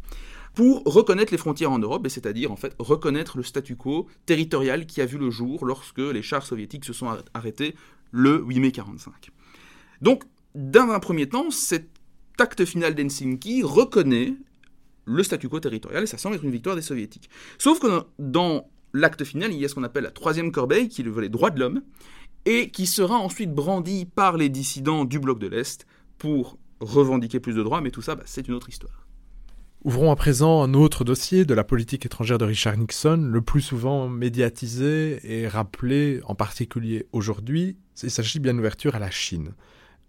pour 0.53 0.83
reconnaître 0.85 1.31
les 1.31 1.37
frontières 1.37 1.71
en 1.71 1.79
Europe, 1.79 2.07
c'est-à-dire 2.07 2.51
en 2.51 2.55
fait 2.55 2.75
reconnaître 2.77 3.37
le 3.37 3.43
statu 3.43 3.75
quo 3.75 4.07
territorial 4.27 4.85
qui 4.85 5.01
a 5.01 5.05
vu 5.05 5.17
le 5.17 5.31
jour 5.31 5.65
lorsque 5.65 5.99
les 5.99 6.21
chars 6.21 6.45
soviétiques 6.45 6.85
se 6.85 6.93
sont 6.93 7.17
arrêtés 7.33 7.75
le 8.11 8.43
8 8.45 8.59
mai 8.59 8.71
1945. 8.71 9.31
Donc, 10.01 10.23
dans 10.53 10.89
un 10.89 10.99
premier 10.99 11.27
temps, 11.27 11.49
cet 11.49 11.89
acte 12.39 12.65
final 12.65 12.93
d'Helsinki 12.93 13.63
reconnaît 13.63 14.35
le 15.07 15.23
statu 15.23 15.49
quo 15.49 15.59
territorial, 15.59 16.03
et 16.03 16.07
ça 16.07 16.17
semble 16.17 16.35
être 16.35 16.43
une 16.43 16.51
victoire 16.51 16.75
des 16.75 16.81
soviétiques. 16.81 17.29
Sauf 17.57 17.79
que 17.79 18.03
dans 18.19 18.69
l'acte 18.93 19.23
final, 19.23 19.53
il 19.53 19.59
y 19.59 19.65
a 19.65 19.69
ce 19.69 19.75
qu'on 19.75 19.83
appelle 19.83 20.03
la 20.03 20.11
troisième 20.11 20.51
corbeille, 20.51 20.89
qui 20.89 21.01
est 21.01 21.05
le 21.05 21.11
volet 21.11 21.29
droit 21.29 21.49
de 21.49 21.59
l'homme, 21.59 21.81
et 22.45 22.69
qui 22.69 22.85
sera 22.85 23.15
ensuite 23.15 23.53
brandi 23.53 24.05
par 24.05 24.37
les 24.37 24.49
dissidents 24.49 25.05
du 25.05 25.19
bloc 25.19 25.39
de 25.39 25.47
l'Est 25.47 25.87
pour 26.17 26.57
revendiquer 26.79 27.39
plus 27.39 27.55
de 27.55 27.63
droits, 27.63 27.81
mais 27.81 27.91
tout 27.91 28.01
ça, 28.01 28.15
bah, 28.15 28.23
c'est 28.25 28.47
une 28.47 28.53
autre 28.53 28.69
histoire. 28.69 29.07
Ouvrons 29.83 30.11
à 30.11 30.15
présent 30.15 30.63
un 30.63 30.73
autre 30.73 31.03
dossier 31.03 31.45
de 31.45 31.53
la 31.53 31.63
politique 31.63 32.05
étrangère 32.05 32.37
de 32.37 32.45
Richard 32.45 32.75
Nixon, 32.77 33.29
le 33.31 33.41
plus 33.41 33.61
souvent 33.61 34.09
médiatisé 34.09 35.19
et 35.23 35.47
rappelé 35.47 36.19
en 36.25 36.35
particulier 36.35 37.07
aujourd'hui. 37.13 37.77
Il 38.03 38.11
s'agit 38.11 38.39
bien 38.39 38.53
d'ouverture 38.53 38.95
à 38.95 38.99
la 38.99 39.11
Chine. 39.11 39.53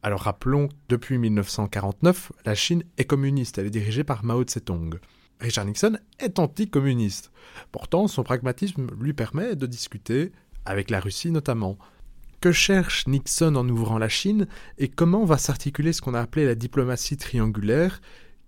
Alors 0.03 0.21
rappelons, 0.21 0.69
depuis 0.88 1.19
1949, 1.19 2.33
la 2.45 2.55
Chine 2.55 2.85
est 2.99 3.05
communiste, 3.05 3.59
elle 3.59 3.67
est 3.67 3.71
dirigée 3.71 4.05
par 4.05 4.25
Mao 4.25 4.45
Tse-tung. 4.45 4.99
Richard 5.40 5.64
Nixon 5.64 5.99
est 6.19 6.38
anticommuniste. 6.38 7.33
Pourtant, 7.73 8.07
son 8.07 8.23
pragmatisme 8.23 8.88
lui 9.00 9.12
permet 9.12 9.57
de 9.57 9.67
discuter 9.67 10.33
avec 10.64 10.90
la 10.90 11.00
Russie 11.00 11.31
notamment. 11.31 11.78
Que 12.40 12.52
cherche 12.52 13.07
Nixon 13.09 13.57
en 13.57 13.69
ouvrant 13.69 13.99
la 13.99 14.09
Chine 14.09 14.47
et 14.78 14.88
comment 14.88 15.25
va 15.25 15.38
s'articuler 15.38 15.93
ce 15.93 16.00
qu'on 16.00 16.14
a 16.14 16.21
appelé 16.21 16.47
la 16.47 16.55
diplomatie 16.55 17.17
triangulaire 17.17 18.00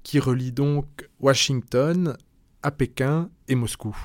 qui 0.04 0.20
relie 0.20 0.52
donc 0.52 1.08
Washington 1.18 2.16
à 2.62 2.70
Pékin 2.70 3.30
et 3.48 3.56
Moscou? 3.56 3.96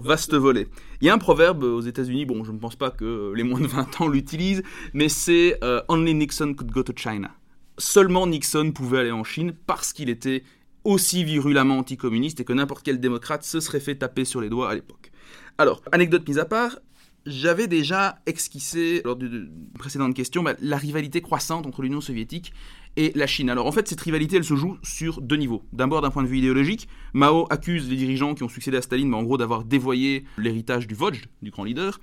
Vaste 0.00 0.34
volet. 0.34 0.68
Il 1.00 1.06
y 1.06 1.10
a 1.10 1.14
un 1.14 1.18
proverbe 1.18 1.64
aux 1.64 1.80
États-Unis, 1.80 2.26
bon, 2.26 2.44
je 2.44 2.52
ne 2.52 2.58
pense 2.58 2.76
pas 2.76 2.90
que 2.90 3.32
les 3.34 3.42
moins 3.42 3.60
de 3.60 3.66
20 3.66 4.00
ans 4.00 4.08
l'utilisent, 4.08 4.62
mais 4.92 5.08
c'est 5.08 5.58
euh, 5.62 5.82
Only 5.88 6.14
Nixon 6.14 6.54
could 6.54 6.70
go 6.70 6.82
to 6.82 6.92
China. 6.96 7.30
Seulement 7.78 8.26
Nixon 8.26 8.72
pouvait 8.72 8.98
aller 8.98 9.10
en 9.10 9.24
Chine 9.24 9.54
parce 9.66 9.92
qu'il 9.92 10.10
était 10.10 10.42
aussi 10.84 11.24
virulemment 11.24 11.78
anticommuniste 11.78 12.40
et 12.40 12.44
que 12.44 12.52
n'importe 12.52 12.82
quel 12.84 13.00
démocrate 13.00 13.42
se 13.42 13.60
serait 13.60 13.80
fait 13.80 13.96
taper 13.96 14.24
sur 14.24 14.40
les 14.40 14.48
doigts 14.48 14.70
à 14.70 14.74
l'époque. 14.74 15.10
Alors, 15.58 15.82
anecdote 15.92 16.26
mise 16.26 16.38
à 16.38 16.44
part, 16.44 16.78
j'avais 17.26 17.66
déjà 17.66 18.18
esquissé, 18.26 19.02
lors 19.04 19.16
d'une 19.16 19.50
précédente 19.78 20.14
question, 20.14 20.42
bah, 20.42 20.54
la 20.60 20.78
rivalité 20.78 21.20
croissante 21.20 21.66
entre 21.66 21.82
l'Union 21.82 22.00
soviétique 22.00 22.52
et 22.96 23.12
la 23.14 23.26
Chine. 23.26 23.50
Alors 23.50 23.66
en 23.66 23.72
fait, 23.72 23.88
cette 23.88 24.00
rivalité, 24.00 24.36
elle 24.36 24.44
se 24.44 24.56
joue 24.56 24.78
sur 24.82 25.20
deux 25.20 25.36
niveaux. 25.36 25.62
D'abord, 25.72 26.00
d'un 26.00 26.10
point 26.10 26.22
de 26.22 26.28
vue 26.28 26.38
idéologique, 26.38 26.88
Mao 27.12 27.46
accuse 27.50 27.88
les 27.88 27.96
dirigeants 27.96 28.34
qui 28.34 28.42
ont 28.42 28.48
succédé 28.48 28.76
à 28.76 28.82
Staline, 28.82 29.08
mais 29.08 29.16
en 29.16 29.22
gros 29.22 29.38
d'avoir 29.38 29.64
dévoyé 29.64 30.24
l'héritage 30.36 30.86
du 30.86 30.94
Vosges, 30.94 31.28
du 31.42 31.50
grand 31.50 31.64
leader. 31.64 32.00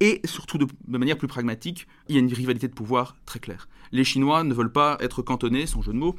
Et 0.00 0.20
surtout, 0.24 0.58
de, 0.58 0.66
manière 0.86 1.18
plus 1.18 1.26
pragmatique, 1.26 1.88
il 2.08 2.14
y 2.14 2.18
a 2.18 2.20
une 2.20 2.32
rivalité 2.32 2.68
de 2.68 2.72
pouvoir 2.72 3.16
très 3.26 3.40
claire. 3.40 3.68
Les 3.90 4.04
Chinois 4.04 4.44
ne 4.44 4.54
veulent 4.54 4.72
pas 4.72 4.96
être 5.00 5.22
cantonnés, 5.22 5.66
sans 5.66 5.82
jeu 5.82 5.92
de 5.92 5.98
mots, 5.98 6.14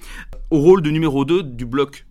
au 0.49 0.59
rôle 0.59 0.81
de 0.81 0.89
numéro 0.89 1.23
2 1.23 1.43
du 1.43 1.65
bloc 1.65 2.05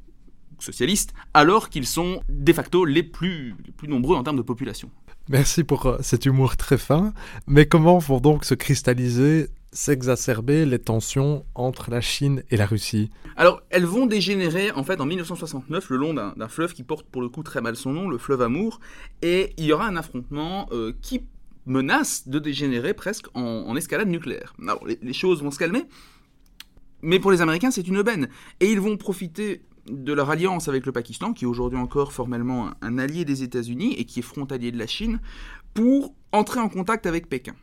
socialiste, 0.58 1.12
alors 1.34 1.68
qu'ils 1.68 1.86
sont 1.86 2.22
de 2.28 2.52
facto 2.52 2.84
les 2.84 3.02
plus, 3.02 3.54
les 3.66 3.72
plus 3.72 3.88
nombreux 3.88 4.16
en 4.16 4.22
termes 4.22 4.38
de 4.38 4.42
population. 4.42 4.90
Merci 5.28 5.62
pour 5.62 5.86
euh, 5.86 5.98
cet 6.00 6.24
humour 6.24 6.56
très 6.56 6.78
fin. 6.78 7.12
Mais 7.46 7.66
comment 7.66 7.98
vont 7.98 8.18
donc 8.18 8.44
se 8.44 8.54
cristalliser 8.54 9.50
s'exacerber 9.72 10.64
les 10.64 10.78
tensions 10.78 11.44
entre 11.54 11.90
la 11.90 12.00
Chine 12.00 12.42
et 12.50 12.56
la 12.56 12.66
Russie 12.66 13.10
Alors, 13.36 13.62
elles 13.70 13.84
vont 13.84 14.06
dégénérer 14.06 14.70
en 14.72 14.82
fait 14.82 15.00
en 15.00 15.06
1969 15.06 15.90
le 15.90 15.96
long 15.96 16.14
d'un 16.14 16.48
fleuve 16.48 16.72
qui 16.72 16.82
porte 16.82 17.06
pour 17.06 17.22
le 17.22 17.28
coup 17.28 17.42
très 17.42 17.60
mal 17.60 17.76
son 17.76 17.92
nom, 17.92 18.08
le 18.08 18.18
fleuve 18.18 18.42
Amour, 18.42 18.80
et 19.22 19.52
il 19.56 19.64
y 19.64 19.72
aura 19.72 19.86
un 19.86 19.96
affrontement 19.96 20.68
euh, 20.72 20.92
qui 21.02 21.22
menace 21.66 22.28
de 22.28 22.38
dégénérer 22.38 22.94
presque 22.94 23.26
en, 23.34 23.76
escalade 23.76 24.08
nucléaire. 24.08 24.54
Alors, 24.62 24.84
les, 24.86 25.12
choses 25.12 25.42
vont 25.42 25.50
se 25.50 25.58
calmer, 25.58 25.84
mais 27.02 27.20
pour 27.20 27.30
les 27.30 27.42
Américains, 27.42 27.70
c'est 27.70 27.86
une 27.86 27.98
aubaine. 27.98 28.28
Et 28.60 28.72
ils 28.72 28.80
vont 28.80 28.96
profiter 28.96 29.62
de 29.86 30.12
leur 30.12 30.30
alliance 30.30 30.68
avec 30.68 30.86
le 30.86 30.92
Pakistan, 30.92 31.32
qui 31.32 31.44
est 31.44 31.48
aujourd'hui 31.48 31.78
encore 31.78 32.12
formellement 32.12 32.70
un 32.80 32.98
allié 32.98 33.24
des 33.24 33.42
États-Unis 33.42 33.94
et 33.98 34.04
qui 34.04 34.20
est 34.20 34.22
frontalier 34.22 34.72
de 34.72 34.78
la 34.78 34.86
Chine, 34.86 35.20
pour 35.74 36.14
entrer 36.32 36.60
en 36.60 36.68
contact 36.68 37.06
avec 37.06 37.28
Pékin. 37.28 37.54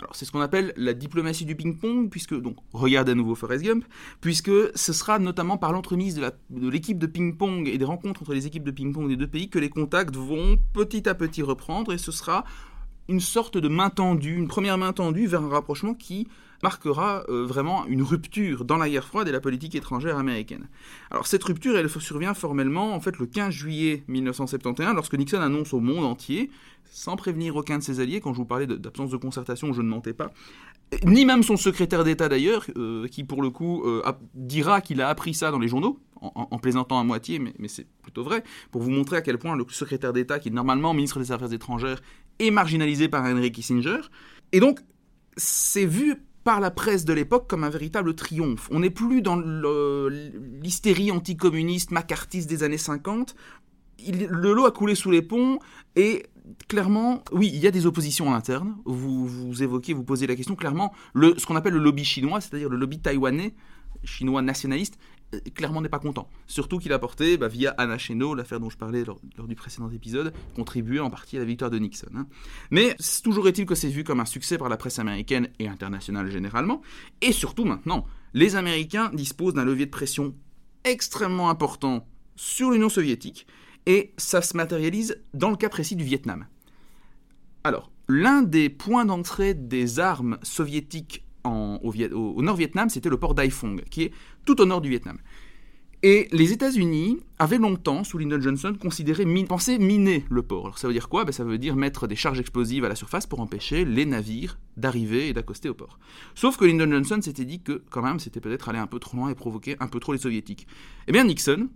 Alors 0.00 0.16
c'est 0.16 0.24
ce 0.24 0.32
qu'on 0.32 0.40
appelle 0.40 0.72
la 0.76 0.94
diplomatie 0.94 1.44
du 1.44 1.54
ping-pong, 1.54 2.08
puisque, 2.08 2.34
donc, 2.34 2.56
regarde 2.72 3.08
à 3.10 3.14
nouveau 3.14 3.34
Forrest 3.34 3.62
Gump, 3.62 3.84
puisque 4.20 4.50
ce 4.74 4.92
sera 4.92 5.18
notamment 5.18 5.58
par 5.58 5.72
l'entremise 5.72 6.16
de 6.16 6.68
l'équipe 6.70 6.98
de, 6.98 7.06
de 7.06 7.12
ping-pong 7.12 7.68
et 7.68 7.76
des 7.76 7.84
rencontres 7.84 8.22
entre 8.22 8.32
les 8.32 8.46
équipes 8.46 8.64
de 8.64 8.70
ping-pong 8.70 9.08
des 9.08 9.16
deux 9.16 9.26
pays 9.26 9.50
que 9.50 9.58
les 9.58 9.68
contacts 9.68 10.16
vont 10.16 10.58
petit 10.72 11.08
à 11.08 11.14
petit 11.14 11.42
reprendre, 11.42 11.92
et 11.92 11.98
ce 11.98 12.12
sera 12.12 12.44
une 13.08 13.20
sorte 13.20 13.58
de 13.58 13.68
main 13.68 13.90
tendue, 13.90 14.36
une 14.36 14.48
première 14.48 14.78
main 14.78 14.92
tendue 14.92 15.26
vers 15.26 15.42
un 15.42 15.48
rapprochement 15.48 15.94
qui 15.94 16.28
marquera 16.62 17.24
euh, 17.28 17.44
vraiment 17.44 17.86
une 17.86 18.02
rupture 18.02 18.64
dans 18.64 18.76
la 18.76 18.88
guerre 18.88 19.06
froide 19.06 19.28
et 19.28 19.32
la 19.32 19.40
politique 19.40 19.74
étrangère 19.74 20.18
américaine. 20.18 20.68
Alors 21.10 21.26
cette 21.26 21.42
rupture, 21.44 21.76
elle 21.76 21.88
survient 21.88 22.34
formellement 22.34 22.94
en 22.94 23.00
fait 23.00 23.18
le 23.18 23.26
15 23.26 23.52
juillet 23.52 24.04
1971 24.08 24.94
lorsque 24.94 25.14
Nixon 25.14 25.40
annonce 25.40 25.72
au 25.72 25.80
monde 25.80 26.04
entier, 26.04 26.50
sans 26.90 27.16
prévenir 27.16 27.56
aucun 27.56 27.78
de 27.78 27.82
ses 27.82 28.00
alliés, 28.00 28.20
quand 28.20 28.32
je 28.32 28.38
vous 28.38 28.44
parlais 28.44 28.66
d'absence 28.66 29.10
de 29.10 29.16
concertation, 29.16 29.72
je 29.72 29.82
ne 29.82 29.88
mentais 29.88 30.12
pas, 30.12 30.30
ni 31.04 31.24
même 31.24 31.42
son 31.42 31.56
secrétaire 31.56 32.04
d'État 32.04 32.28
d'ailleurs, 32.28 32.66
euh, 32.76 33.06
qui 33.06 33.24
pour 33.24 33.42
le 33.42 33.50
coup 33.50 33.82
euh, 33.84 34.02
dira 34.34 34.80
qu'il 34.80 35.00
a 35.00 35.08
appris 35.08 35.34
ça 35.34 35.50
dans 35.50 35.58
les 35.58 35.68
journaux, 35.68 35.98
en, 36.20 36.58
plaisantant 36.58 36.98
à 36.98 37.04
moitié, 37.04 37.38
mais, 37.38 37.54
mais 37.58 37.68
c'est 37.68 37.86
plutôt 38.02 38.22
vrai, 38.22 38.44
pour 38.70 38.82
vous 38.82 38.90
montrer 38.90 39.16
à 39.16 39.22
quel 39.22 39.38
point 39.38 39.56
le 39.56 39.64
secrétaire 39.70 40.12
d'État, 40.12 40.38
qui 40.38 40.48
est 40.48 40.52
normalement 40.52 40.92
ministre 40.92 41.18
des 41.18 41.32
Affaires 41.32 41.52
étrangères, 41.52 42.02
est 42.38 42.50
marginalisé 42.50 43.08
par 43.08 43.24
Henry 43.24 43.52
Kissinger. 43.52 44.00
Et 44.52 44.60
donc, 44.60 44.80
c'est 45.36 45.86
vu 45.86 46.16
par 46.44 46.60
la 46.60 46.70
presse 46.70 47.04
de 47.04 47.12
l'époque 47.12 47.48
comme 47.48 47.64
un 47.64 47.70
véritable 47.70 48.14
triomphe. 48.14 48.68
On 48.70 48.80
n'est 48.80 48.90
plus 48.90 49.22
dans 49.22 49.36
l'hystérie 49.36 51.10
anticommuniste, 51.10 51.90
macartiste 51.90 52.48
des 52.48 52.62
années 52.62 52.78
50. 52.78 53.34
le 54.08 54.52
lot 54.52 54.66
a 54.66 54.70
coulé 54.70 54.94
sous 54.94 55.10
les 55.10 55.22
ponts 55.22 55.58
et 55.96 56.24
clairement, 56.68 57.22
oui, 57.32 57.50
il 57.52 57.60
y 57.60 57.66
a 57.66 57.70
des 57.70 57.86
oppositions 57.86 58.28
en 58.28 58.34
interne. 58.34 58.76
Vous, 58.84 59.26
vous 59.26 59.62
évoquez, 59.62 59.92
vous 59.92 60.04
posez 60.04 60.26
la 60.26 60.36
question. 60.36 60.56
Clairement, 60.56 60.92
le, 61.12 61.34
ce 61.38 61.46
qu'on 61.46 61.56
appelle 61.56 61.74
le 61.74 61.80
lobby 61.80 62.04
chinois, 62.04 62.40
c'est-à-dire 62.40 62.68
le 62.68 62.76
lobby 62.76 62.98
taïwanais, 63.00 63.54
chinois 64.04 64.42
nationaliste, 64.42 64.98
clairement 65.54 65.80
n'est 65.80 65.88
pas 65.88 65.98
content. 65.98 66.28
Surtout 66.46 66.78
qu'il 66.78 66.92
a 66.92 66.98
porté, 66.98 67.36
bah, 67.36 67.48
via 67.48 67.70
Anna 67.78 67.98
Cheno, 67.98 68.34
l'affaire 68.34 68.60
dont 68.60 68.70
je 68.70 68.76
parlais 68.76 69.04
lors, 69.04 69.20
du 69.46 69.54
précédent 69.54 69.90
épisode, 69.90 70.32
contribué 70.54 71.00
en 71.00 71.10
partie 71.10 71.36
à 71.36 71.40
la 71.40 71.46
victoire 71.46 71.70
de 71.70 71.78
Nixon. 71.78 72.08
Hein. 72.16 72.26
Mais 72.70 72.96
toujours 73.22 73.48
est-il 73.48 73.66
que 73.66 73.74
c'est 73.74 73.88
vu 73.88 74.04
comme 74.04 74.20
un 74.20 74.24
succès 74.24 74.58
par 74.58 74.68
la 74.68 74.76
presse 74.76 74.98
américaine 74.98 75.48
et 75.58 75.68
internationale 75.68 76.30
généralement. 76.30 76.82
Et 77.20 77.32
surtout 77.32 77.64
maintenant, 77.64 78.06
les 78.34 78.56
Américains 78.56 79.10
disposent 79.12 79.54
d'un 79.54 79.64
levier 79.64 79.86
de 79.86 79.90
pression 79.90 80.34
extrêmement 80.84 81.50
important 81.50 82.06
sur 82.36 82.70
l'Union 82.70 82.88
soviétique, 82.88 83.46
et 83.86 84.12
ça 84.16 84.40
se 84.40 84.56
matérialise 84.56 85.22
dans 85.34 85.50
le 85.50 85.56
cas 85.56 85.68
précis 85.68 85.96
du 85.96 86.04
Vietnam. 86.04 86.46
Alors, 87.64 87.90
l'un 88.08 88.42
des 88.42 88.70
points 88.70 89.04
d'entrée 89.04 89.52
des 89.54 90.00
armes 90.00 90.38
soviétiques 90.42 91.24
au, 91.44 92.42
Nord-Vietnam, 92.42 92.88
c'était 92.88 93.08
le 93.08 93.18
port 93.18 93.34
d'Haiphong, 93.34 93.82
qui 93.90 94.04
est 94.04 94.12
tout 94.44 94.60
au 94.60 94.66
nord 94.66 94.80
du 94.80 94.88
Vietnam. 94.88 95.18
Et 96.02 96.28
les 96.32 96.52
États-Unis 96.52 97.18
avaient 97.38 97.58
longtemps, 97.58 98.04
sous 98.04 98.16
Lyndon 98.16 98.40
Johnson, 98.40 98.74
considéré, 98.80 99.26
pensé 99.44 99.78
miner 99.78 100.24
le 100.30 100.42
port. 100.42 100.64
Alors 100.64 100.78
ça 100.78 100.86
veut 100.86 100.94
dire 100.94 101.10
quoi? 101.10 101.26
Ben, 101.26 101.32
Ça 101.32 101.44
veut 101.44 101.58
dire 101.58 101.76
mettre 101.76 102.06
des 102.06 102.16
charges 102.16 102.40
explosives 102.40 102.86
à 102.86 102.88
la 102.88 102.94
surface 102.94 103.26
pour 103.26 103.40
empêcher 103.40 103.84
les 103.84 104.06
navires 104.06 104.58
d'arriver 104.78 105.28
et 105.28 105.34
d'accoster 105.34 105.68
au 105.68 105.74
port. 105.74 105.98
Sauf 106.34 106.56
que 106.56 106.64
Lyndon 106.64 106.90
Johnson 106.90 107.20
s'était 107.20 107.44
dit 107.44 107.60
que, 107.60 107.82
quand 107.90 108.00
même, 108.00 108.18
c'était 108.18 108.40
peut-être 108.40 108.70
aller 108.70 108.78
un 108.78 108.86
peu 108.86 108.98
trop 108.98 109.18
loin 109.18 109.28
et 109.28 109.34
provoquer 109.34 109.76
un 109.80 109.88
peu 109.88 110.00
trop 110.00 110.14
les 110.14 110.18
Soviétiques. 110.18 110.66
Eh 111.06 111.12
bien, 111.12 111.24
Nixon, 111.24 111.68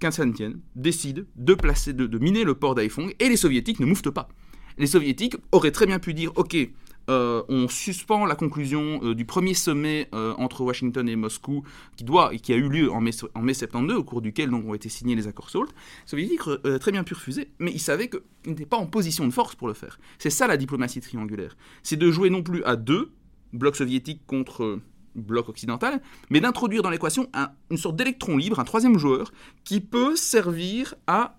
qu'un 0.00 0.10
ne 0.10 0.54
décide 0.74 1.26
de, 1.36 1.54
placer, 1.54 1.92
de, 1.92 2.06
de 2.08 2.18
miner 2.18 2.42
le 2.42 2.54
port 2.54 2.74
d'Haiphong 2.74 3.14
et 3.20 3.28
les 3.28 3.36
Soviétiques 3.36 3.78
ne 3.78 3.86
mouftent 3.86 4.10
pas. 4.10 4.28
Les 4.78 4.86
Soviétiques 4.88 5.36
auraient 5.52 5.70
très 5.70 5.86
bien 5.86 6.00
pu 6.00 6.12
dire 6.12 6.32
Ok, 6.34 6.56
euh, 7.10 7.42
on 7.48 7.68
suspend 7.68 8.26
la 8.26 8.34
conclusion 8.34 9.00
euh, 9.02 9.14
du 9.14 9.24
premier 9.24 9.54
sommet 9.54 10.08
euh, 10.14 10.34
entre 10.38 10.62
Washington 10.62 11.08
et 11.08 11.16
Moscou, 11.16 11.64
qui, 11.96 12.04
doit, 12.04 12.34
qui 12.36 12.52
a 12.52 12.56
eu 12.56 12.68
lieu 12.68 12.92
en 12.92 13.00
mai, 13.00 13.10
en 13.34 13.42
mai 13.42 13.54
72, 13.54 13.96
au 13.96 14.04
cours 14.04 14.22
duquel 14.22 14.50
donc, 14.50 14.66
ont 14.66 14.74
été 14.74 14.88
signés 14.88 15.14
les 15.14 15.26
accords 15.26 15.50
SALT. 15.50 15.66
Les 15.66 15.70
soviétiques 16.06 16.40
très 16.80 16.92
bien 16.92 17.04
pu 17.04 17.14
refuser, 17.14 17.50
mais 17.58 17.72
ils 17.72 17.80
savaient 17.80 18.08
qu'ils 18.08 18.20
n'étaient 18.46 18.66
pas 18.66 18.76
en 18.76 18.86
position 18.86 19.26
de 19.26 19.32
force 19.32 19.54
pour 19.54 19.68
le 19.68 19.74
faire. 19.74 19.98
C'est 20.18 20.30
ça 20.30 20.46
la 20.46 20.56
diplomatie 20.56 21.00
triangulaire. 21.00 21.56
C'est 21.82 21.96
de 21.96 22.10
jouer 22.10 22.30
non 22.30 22.42
plus 22.42 22.62
à 22.64 22.76
deux, 22.76 23.12
bloc 23.52 23.76
soviétique 23.76 24.22
contre 24.26 24.80
bloc 25.14 25.48
occidental, 25.48 26.00
mais 26.30 26.40
d'introduire 26.40 26.82
dans 26.82 26.90
l'équation 26.90 27.28
une 27.70 27.76
sorte 27.76 27.96
d'électron 27.96 28.36
libre, 28.36 28.58
un 28.60 28.64
troisième 28.64 28.96
joueur, 28.96 29.32
qui 29.64 29.80
peut 29.80 30.16
servir 30.16 30.94
à 31.06 31.38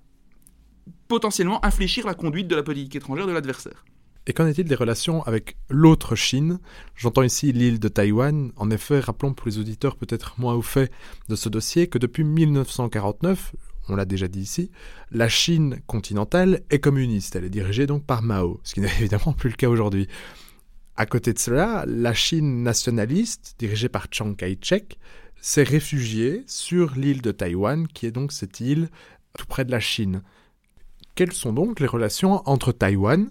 potentiellement 1.07 1.63
infléchir 1.65 2.05
la 2.05 2.13
conduite 2.13 2.47
de 2.47 2.55
la 2.55 2.63
politique 2.63 2.95
étrangère 2.95 3.27
de 3.27 3.31
l'adversaire. 3.31 3.83
Et 4.25 4.33
qu'en 4.33 4.47
est-il 4.47 4.65
des 4.65 4.75
relations 4.75 5.21
avec 5.23 5.57
l'autre 5.69 6.15
Chine? 6.15 6.59
J'entends 6.95 7.23
ici 7.23 7.51
l'île 7.51 7.79
de 7.79 7.89
Taïwan. 7.89 8.51
En 8.55 8.71
effet, 8.71 8.99
rappelons 8.99 9.33
pour 9.33 9.47
les 9.47 9.59
auditeurs 9.59 9.97
peut-être 9.97 10.35
moins 10.39 10.53
au 10.53 10.61
fait 10.61 10.91
de 11.27 11.35
ce 11.35 11.49
dossier 11.49 11.87
que 11.87 11.97
depuis 11.97 12.23
1949, 12.23 13.53
on 13.89 13.95
l'a 13.95 14.05
déjà 14.05 14.29
dit 14.29 14.39
ici, 14.39 14.71
la 15.11 15.27
Chine 15.27 15.81
continentale 15.87 16.61
est 16.69 16.79
communiste. 16.79 17.35
Elle 17.35 17.43
est 17.43 17.49
dirigée 17.49 17.85
donc 17.85 18.05
par 18.05 18.23
Mao, 18.23 18.61
ce 18.63 18.73
qui 18.73 18.81
n'est 18.81 18.87
évidemment 18.99 19.33
plus 19.33 19.49
le 19.49 19.55
cas 19.55 19.67
aujourd'hui. 19.67 20.07
À 20.95 21.05
côté 21.05 21.33
de 21.33 21.39
cela, 21.39 21.83
la 21.85 22.13
Chine 22.13 22.63
nationaliste, 22.63 23.55
dirigée 23.59 23.89
par 23.89 24.07
Chiang 24.09 24.35
Kai-shek, 24.35 24.99
s'est 25.41 25.63
réfugiée 25.63 26.43
sur 26.47 26.93
l'île 26.95 27.21
de 27.21 27.31
Taïwan, 27.31 27.87
qui 27.87 28.05
est 28.05 28.11
donc 28.11 28.31
cette 28.31 28.61
île 28.61 28.89
tout 29.37 29.47
près 29.47 29.65
de 29.65 29.71
la 29.71 29.81
Chine. 29.81 30.21
Quelles 31.15 31.33
sont 31.33 31.51
donc 31.51 31.79
les 31.81 31.87
relations 31.87 32.47
entre 32.47 32.71
Taïwan, 32.71 33.29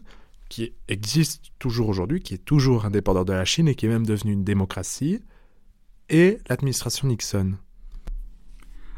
qui 0.53 0.75
existe 0.87 1.47
toujours 1.59 1.89
aujourd'hui, 1.89 2.21
qui 2.21 2.35
est 2.35 2.45
toujours 2.45 2.85
indépendant 2.85 3.25
de 3.25 3.33
la 3.33 3.47
Chine 3.47 3.69
et 3.69 3.75
qui 3.75 3.87
est 3.87 3.89
même 3.89 4.05
devenu 4.05 4.33
une 4.33 4.45
démocratie, 4.45 5.21
et 6.11 6.37
l'administration 6.47 7.09
Nixon. 7.09 7.55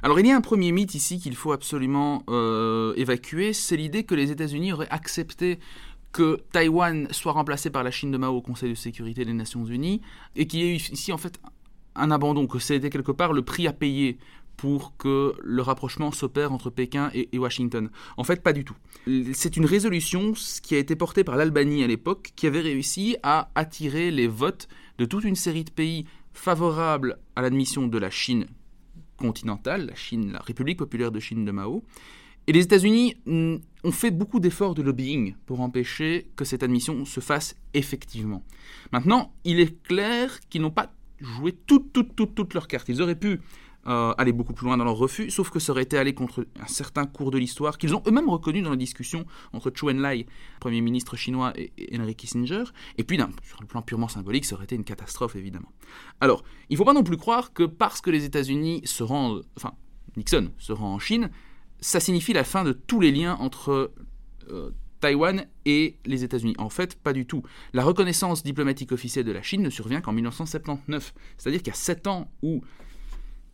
Alors 0.02 0.18
il 0.18 0.26
y 0.26 0.32
a 0.32 0.36
un 0.36 0.40
premier 0.40 0.72
mythe 0.72 0.96
ici 0.96 1.20
qu'il 1.20 1.36
faut 1.36 1.52
absolument 1.52 2.24
euh, 2.28 2.92
évacuer, 2.96 3.52
c'est 3.52 3.76
l'idée 3.76 4.02
que 4.02 4.16
les 4.16 4.32
États-Unis 4.32 4.72
auraient 4.72 4.90
accepté 4.90 5.60
que 6.10 6.40
Taïwan 6.50 7.06
soit 7.12 7.30
remplacé 7.30 7.70
par 7.70 7.84
la 7.84 7.92
Chine 7.92 8.10
de 8.10 8.16
Mao 8.16 8.34
au 8.34 8.42
Conseil 8.42 8.70
de 8.70 8.74
sécurité 8.74 9.24
des 9.24 9.32
Nations 9.32 9.64
Unies, 9.64 10.00
et 10.34 10.48
qu'il 10.48 10.58
y 10.58 10.64
ait 10.64 10.74
ici 10.74 11.12
en 11.12 11.18
fait 11.18 11.38
un 11.94 12.10
abandon, 12.10 12.48
que 12.48 12.58
c'était 12.58 12.90
quelque 12.90 13.12
part 13.12 13.32
le 13.32 13.42
prix 13.42 13.68
à 13.68 13.72
payer 13.72 14.18
pour 14.56 14.96
que 14.96 15.34
le 15.42 15.62
rapprochement 15.62 16.12
s'opère 16.12 16.52
entre 16.52 16.70
Pékin 16.70 17.10
et, 17.14 17.38
Washington. 17.38 17.90
En 18.16 18.24
fait, 18.24 18.42
pas 18.42 18.52
du 18.52 18.64
tout. 18.64 18.76
C'est 19.32 19.56
une 19.56 19.66
résolution 19.66 20.32
qui 20.62 20.74
a 20.74 20.78
été 20.78 20.96
portée 20.96 21.24
par 21.24 21.36
l'Albanie 21.36 21.82
à 21.84 21.86
l'époque, 21.86 22.32
qui 22.36 22.46
avait 22.46 22.60
réussi 22.60 23.16
à 23.22 23.50
attirer 23.54 24.10
les 24.10 24.26
votes 24.28 24.68
de 24.98 25.04
toute 25.04 25.24
une 25.24 25.34
série 25.34 25.64
de 25.64 25.70
pays 25.70 26.06
favorables 26.32 27.18
à 27.36 27.42
l'admission 27.42 27.86
de 27.86 27.98
la 27.98 28.10
Chine 28.10 28.46
continentale, 29.16 29.86
la 29.86 29.94
Chine, 29.94 30.32
la 30.32 30.40
République 30.40 30.78
populaire 30.78 31.12
de 31.12 31.20
Chine 31.20 31.44
de 31.44 31.50
Mao. 31.50 31.84
Et 32.46 32.52
les 32.52 32.62
États-Unis 32.62 33.16
mm, 33.26 33.56
ont 33.84 33.92
fait 33.92 34.10
beaucoup 34.10 34.40
d'efforts 34.40 34.74
de 34.74 34.82
lobbying 34.82 35.34
pour 35.46 35.60
empêcher 35.60 36.26
que 36.36 36.44
cette 36.44 36.62
admission 36.62 37.04
se 37.04 37.20
fasse 37.20 37.56
effectivement. 37.72 38.44
Maintenant, 38.92 39.32
il 39.44 39.60
est 39.60 39.82
clair 39.82 40.40
qu'ils 40.50 40.62
n'ont 40.62 40.70
pas 40.70 40.92
joué 41.20 41.52
toutes, 41.52 41.92
toutes, 41.92 42.14
toutes, 42.14 42.34
toutes 42.34 42.54
leurs 42.54 42.68
cartes. 42.68 42.88
Ils 42.88 43.00
auraient 43.00 43.18
pu 43.18 43.40
euh, 43.86 44.14
aller 44.16 44.32
beaucoup 44.32 44.52
plus 44.52 44.66
loin 44.66 44.76
dans 44.76 44.84
leur 44.84 44.96
refus, 44.96 45.30
sauf 45.30 45.50
que 45.50 45.58
ça 45.58 45.72
aurait 45.72 45.82
été 45.82 45.98
aller 45.98 46.14
contre 46.14 46.46
un 46.60 46.66
certain 46.66 47.06
cours 47.06 47.30
de 47.30 47.38
l'histoire 47.38 47.76
qu'ils 47.78 47.94
ont 47.94 48.02
eux-mêmes 48.06 48.28
reconnu 48.28 48.62
dans 48.62 48.70
la 48.70 48.76
discussion 48.76 49.26
entre 49.52 49.70
Chou 49.74 49.90
Enlai, 49.90 50.26
Premier 50.60 50.80
ministre 50.80 51.16
chinois, 51.16 51.52
et, 51.56 51.72
Henry 51.94 52.14
Kissinger. 52.14 52.64
Et 52.98 53.04
puis, 53.04 53.18
sur 53.42 53.60
le 53.60 53.66
plan 53.66 53.82
purement 53.82 54.08
symbolique, 54.08 54.44
ça 54.44 54.54
aurait 54.54 54.64
été 54.64 54.74
une 54.74 54.84
catastrophe, 54.84 55.36
évidemment. 55.36 55.70
Alors, 56.20 56.44
il 56.70 56.74
ne 56.74 56.78
faut 56.78 56.84
pas 56.84 56.94
non 56.94 57.02
plus 57.02 57.16
croire 57.16 57.52
que 57.52 57.64
parce 57.64 58.00
que 58.00 58.10
les 58.10 58.24
États-Unis 58.24 58.82
se 58.84 59.02
rendent, 59.02 59.44
enfin, 59.56 59.74
Nixon 60.16 60.50
se 60.58 60.72
rend 60.72 60.94
en 60.94 60.98
Chine, 60.98 61.30
ça 61.80 62.00
signifie 62.00 62.32
la 62.32 62.44
fin 62.44 62.64
de 62.64 62.72
tous 62.72 63.00
les 63.00 63.12
liens 63.12 63.36
entre 63.40 63.92
euh, 64.50 64.70
Taïwan 65.00 65.46
et 65.66 65.98
les 66.06 66.24
États-Unis. 66.24 66.54
En 66.56 66.70
fait, 66.70 66.96
pas 66.96 67.12
du 67.12 67.26
tout. 67.26 67.42
La 67.74 67.84
reconnaissance 67.84 68.42
diplomatique 68.42 68.90
officielle 68.90 69.26
de 69.26 69.32
la 69.32 69.42
Chine 69.42 69.60
ne 69.60 69.68
survient 69.68 70.00
qu'en 70.00 70.12
1979. 70.12 71.12
C'est-à-dire 71.36 71.60
qu'il 71.60 71.68
y 71.68 71.76
a 71.76 71.78
sept 71.78 72.06
ans 72.06 72.30
où 72.42 72.62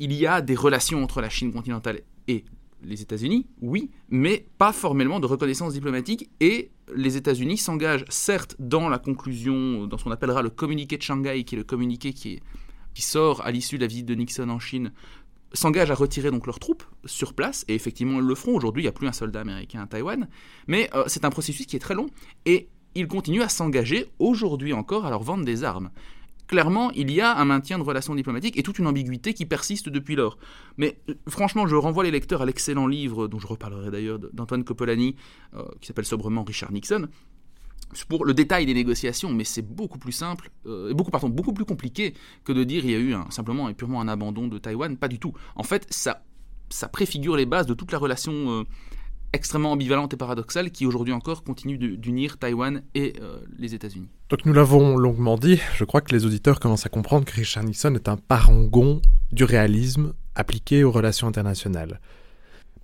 il 0.00 0.14
y 0.14 0.26
a 0.26 0.40
des 0.40 0.54
relations 0.56 1.02
entre 1.02 1.20
la 1.20 1.28
Chine 1.28 1.52
continentale 1.52 2.00
et 2.26 2.44
les 2.82 3.02
États-Unis, 3.02 3.46
oui, 3.60 3.90
mais 4.08 4.46
pas 4.56 4.72
formellement 4.72 5.20
de 5.20 5.26
reconnaissance 5.26 5.74
diplomatique. 5.74 6.30
Et 6.40 6.70
les 6.96 7.18
États-Unis 7.18 7.58
s'engagent 7.58 8.06
certes 8.08 8.56
dans 8.58 8.88
la 8.88 8.98
conclusion, 8.98 9.86
dans 9.86 9.98
ce 9.98 10.04
qu'on 10.04 10.10
appellera 10.10 10.40
le 10.40 10.48
communiqué 10.48 10.96
de 10.96 11.02
Shanghai, 11.02 11.44
qui 11.44 11.54
est 11.54 11.58
le 11.58 11.64
communiqué 11.64 12.14
qui, 12.14 12.40
sort 12.94 13.42
à 13.44 13.50
l'issue 13.50 13.76
de 13.76 13.82
la 13.82 13.86
visite 13.86 14.06
de 14.06 14.14
Nixon 14.14 14.48
en 14.48 14.58
Chine, 14.58 14.92
s'engagent 15.52 15.90
à 15.90 15.94
retirer 15.94 16.30
donc 16.30 16.46
leurs 16.46 16.60
troupes 16.60 16.84
sur 17.04 17.34
place, 17.34 17.66
et 17.68 17.74
effectivement 17.74 18.20
ils 18.20 18.26
le 18.26 18.34
feront. 18.34 18.56
Aujourd'hui, 18.56 18.82
il 18.82 18.84
n'y 18.84 18.88
a 18.88 18.92
plus 18.92 19.08
un 19.08 19.12
soldat 19.12 19.40
américain 19.40 19.82
à 19.82 19.86
Taïwan, 19.86 20.28
mais 20.66 20.88
euh, 20.94 21.04
c'est 21.08 21.24
un 21.24 21.30
processus 21.30 21.66
qui 21.66 21.76
est 21.76 21.80
très 21.80 21.94
long, 21.94 22.06
et 22.46 22.68
ils 22.94 23.06
continuent 23.06 23.42
à 23.42 23.48
s'engager 23.48 24.06
aujourd'hui 24.18 24.72
encore 24.72 25.04
à 25.04 25.10
leur 25.10 25.22
vendre 25.22 25.44
des 25.44 25.64
armes 25.64 25.90
clairement, 26.50 26.90
il 26.96 27.12
y 27.12 27.20
a 27.20 27.38
un 27.38 27.44
maintien 27.44 27.78
de 27.78 27.84
relations 27.84 28.12
diplomatiques 28.12 28.58
et 28.58 28.64
toute 28.64 28.80
une 28.80 28.88
ambiguïté 28.88 29.34
qui 29.34 29.46
persiste 29.46 29.88
depuis 29.88 30.16
lors. 30.16 30.36
Mais 30.78 30.98
euh, 31.08 31.14
franchement, 31.28 31.68
je 31.68 31.76
renvoie 31.76 32.02
les 32.02 32.10
lecteurs 32.10 32.42
à 32.42 32.44
l'excellent 32.44 32.88
livre, 32.88 33.28
dont 33.28 33.38
je 33.38 33.46
reparlerai 33.46 33.92
d'ailleurs, 33.92 34.18
d'Antoine 34.18 34.64
Coppolani, 34.64 35.14
euh, 35.54 35.62
qui 35.80 35.86
s'appelle 35.86 36.04
sobrement 36.04 36.42
Richard 36.42 36.72
Nixon, 36.72 37.06
pour 38.08 38.24
le 38.24 38.34
détail 38.34 38.66
des 38.66 38.74
négociations, 38.74 39.32
mais 39.32 39.44
c'est 39.44 39.62
beaucoup 39.62 39.98
plus 40.00 40.10
simple, 40.10 40.50
euh, 40.66 40.92
beaucoup, 40.92 41.12
pardon, 41.12 41.28
beaucoup 41.28 41.52
plus 41.52 41.64
compliqué 41.64 42.14
que 42.42 42.52
de 42.52 42.64
dire 42.64 42.84
il 42.84 42.90
y 42.90 42.96
a 42.96 42.98
eu 42.98 43.14
simplement 43.30 43.68
et 43.68 43.74
purement 43.74 44.00
un 44.00 44.08
abandon 44.08 44.48
de 44.48 44.58
Taïwan. 44.58 44.96
Pas 44.96 45.06
du 45.06 45.20
tout. 45.20 45.32
En 45.54 45.62
fait, 45.62 45.86
ça, 45.88 46.24
ça 46.68 46.88
préfigure 46.88 47.36
les 47.36 47.46
bases 47.46 47.66
de 47.66 47.74
toute 47.74 47.92
la 47.92 47.98
relation 47.98 48.66
extrêmement 49.32 49.72
ambivalente 49.72 50.12
et 50.12 50.16
paradoxale 50.16 50.70
qui 50.70 50.86
aujourd'hui 50.86 51.12
encore 51.12 51.44
continue 51.44 51.78
d'unir 51.78 52.38
Taïwan 52.38 52.82
et 52.94 53.14
euh, 53.20 53.40
les 53.58 53.74
États-Unis. 53.74 54.08
Donc 54.28 54.44
nous 54.44 54.52
l'avons 54.52 54.96
longuement 54.96 55.36
dit, 55.36 55.60
je 55.76 55.84
crois 55.84 56.00
que 56.00 56.14
les 56.14 56.26
auditeurs 56.26 56.60
commencent 56.60 56.86
à 56.86 56.90
comprendre 56.90 57.24
que 57.24 57.34
Richard 57.34 57.64
Nixon 57.64 57.94
est 57.94 58.08
un 58.08 58.16
parangon 58.16 59.00
du 59.32 59.44
réalisme 59.44 60.14
appliqué 60.34 60.84
aux 60.84 60.90
relations 60.90 61.28
internationales. 61.28 62.00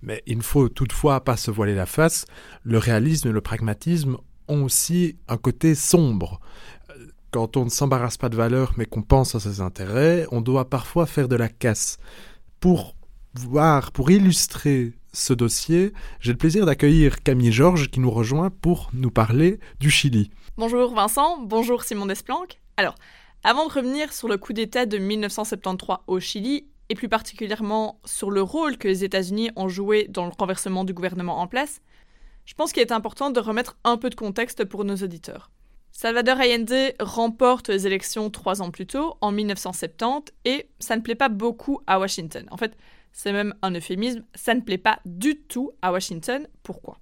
Mais 0.01 0.23
il 0.27 0.37
ne 0.37 0.43
faut 0.43 0.69
toutefois 0.69 1.23
pas 1.23 1.37
se 1.37 1.51
voiler 1.51 1.75
la 1.75 1.85
face, 1.85 2.25
le 2.63 2.77
réalisme 2.77 3.29
et 3.29 3.31
le 3.31 3.41
pragmatisme 3.41 4.17
ont 4.47 4.63
aussi 4.63 5.17
un 5.27 5.37
côté 5.37 5.75
sombre. 5.75 6.39
Quand 7.31 7.57
on 7.57 7.65
ne 7.65 7.69
s'embarrasse 7.69 8.17
pas 8.17 8.29
de 8.29 8.37
valeur 8.37 8.73
mais 8.77 8.85
qu'on 8.85 9.01
pense 9.01 9.35
à 9.35 9.39
ses 9.39 9.59
intérêts, 9.59 10.25
on 10.31 10.41
doit 10.41 10.69
parfois 10.69 11.05
faire 11.05 11.27
de 11.27 11.35
la 11.35 11.49
casse. 11.49 11.97
Pour 12.59 12.95
voir, 13.33 13.91
pour 13.91 14.09
illustrer 14.11 14.93
ce 15.17 15.33
dossier, 15.33 15.93
j'ai 16.19 16.31
le 16.31 16.37
plaisir 16.37 16.65
d'accueillir 16.65 17.23
Camille 17.23 17.51
Georges 17.51 17.89
qui 17.89 17.99
nous 17.99 18.11
rejoint 18.11 18.49
pour 18.49 18.89
nous 18.93 19.09
parler 19.09 19.59
du 19.79 19.89
Chili. 19.89 20.29
Bonjour 20.57 20.93
Vincent, 20.93 21.39
bonjour 21.41 21.83
Simon 21.83 22.05
Desplanques. 22.05 22.59
Alors, 22.77 22.95
avant 23.43 23.67
de 23.67 23.73
revenir 23.73 24.13
sur 24.13 24.27
le 24.27 24.37
coup 24.37 24.53
d'État 24.53 24.85
de 24.85 24.97
1973 24.97 25.97
au 26.07 26.19
Chili, 26.19 26.67
et 26.89 26.95
plus 26.95 27.09
particulièrement 27.09 27.99
sur 28.05 28.31
le 28.31 28.41
rôle 28.41 28.77
que 28.77 28.87
les 28.87 29.03
États-Unis 29.03 29.49
ont 29.55 29.67
joué 29.67 30.05
dans 30.07 30.25
le 30.25 30.31
renversement 30.37 30.85
du 30.85 30.93
gouvernement 30.93 31.39
en 31.41 31.47
place, 31.47 31.81
je 32.45 32.53
pense 32.53 32.71
qu'il 32.71 32.81
est 32.81 32.93
important 32.93 33.29
de 33.29 33.39
remettre 33.39 33.75
un 33.83 33.97
peu 33.97 34.09
de 34.09 34.15
contexte 34.15 34.63
pour 34.65 34.85
nos 34.85 34.95
auditeurs. 34.95 35.51
Salvador 35.91 36.37
Allende 36.39 36.93
remporte 36.99 37.69
les 37.69 37.87
élections 37.87 38.29
trois 38.29 38.61
ans 38.61 38.69
plus 38.69 38.85
tôt, 38.85 39.15
en 39.19 39.31
1970, 39.31 40.31
et 40.45 40.69
ça 40.79 40.95
ne 40.95 41.01
plaît 41.01 41.15
pas 41.15 41.27
beaucoup 41.27 41.81
à 41.87 41.99
Washington. 41.99 42.45
En 42.51 42.57
fait, 42.57 42.77
c'est 43.17 43.33
même 43.33 43.55
un 43.63 43.71
euphémisme, 43.71 44.23
ça 44.35 44.53
ne 44.53 44.61
plaît 44.61 44.77
pas 44.77 44.99
du 45.03 45.37
tout 45.39 45.71
à 45.81 45.91
Washington. 45.91 46.47
Pourquoi? 46.61 46.99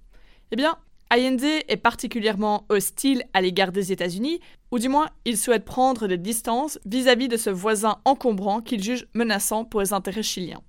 Eh 0.50 0.56
bien, 0.56 0.78
Allende 1.10 1.44
est 1.44 1.76
particulièrement 1.76 2.64
hostile 2.70 3.22
à 3.34 3.42
l'égard 3.42 3.70
des 3.70 3.92
États-Unis, 3.92 4.40
ou 4.70 4.78
du 4.78 4.88
moins 4.88 5.10
il 5.26 5.36
souhaite 5.36 5.66
prendre 5.66 6.06
des 6.06 6.16
distances 6.16 6.78
vis-à-vis 6.86 7.28
de 7.28 7.36
ce 7.36 7.50
voisin 7.50 7.98
encombrant 8.06 8.62
qu'il 8.62 8.82
juge 8.82 9.06
menaçant 9.12 9.66
pour 9.66 9.82
les 9.82 9.92
intérêts 9.92 10.22
chiliens. 10.22 10.62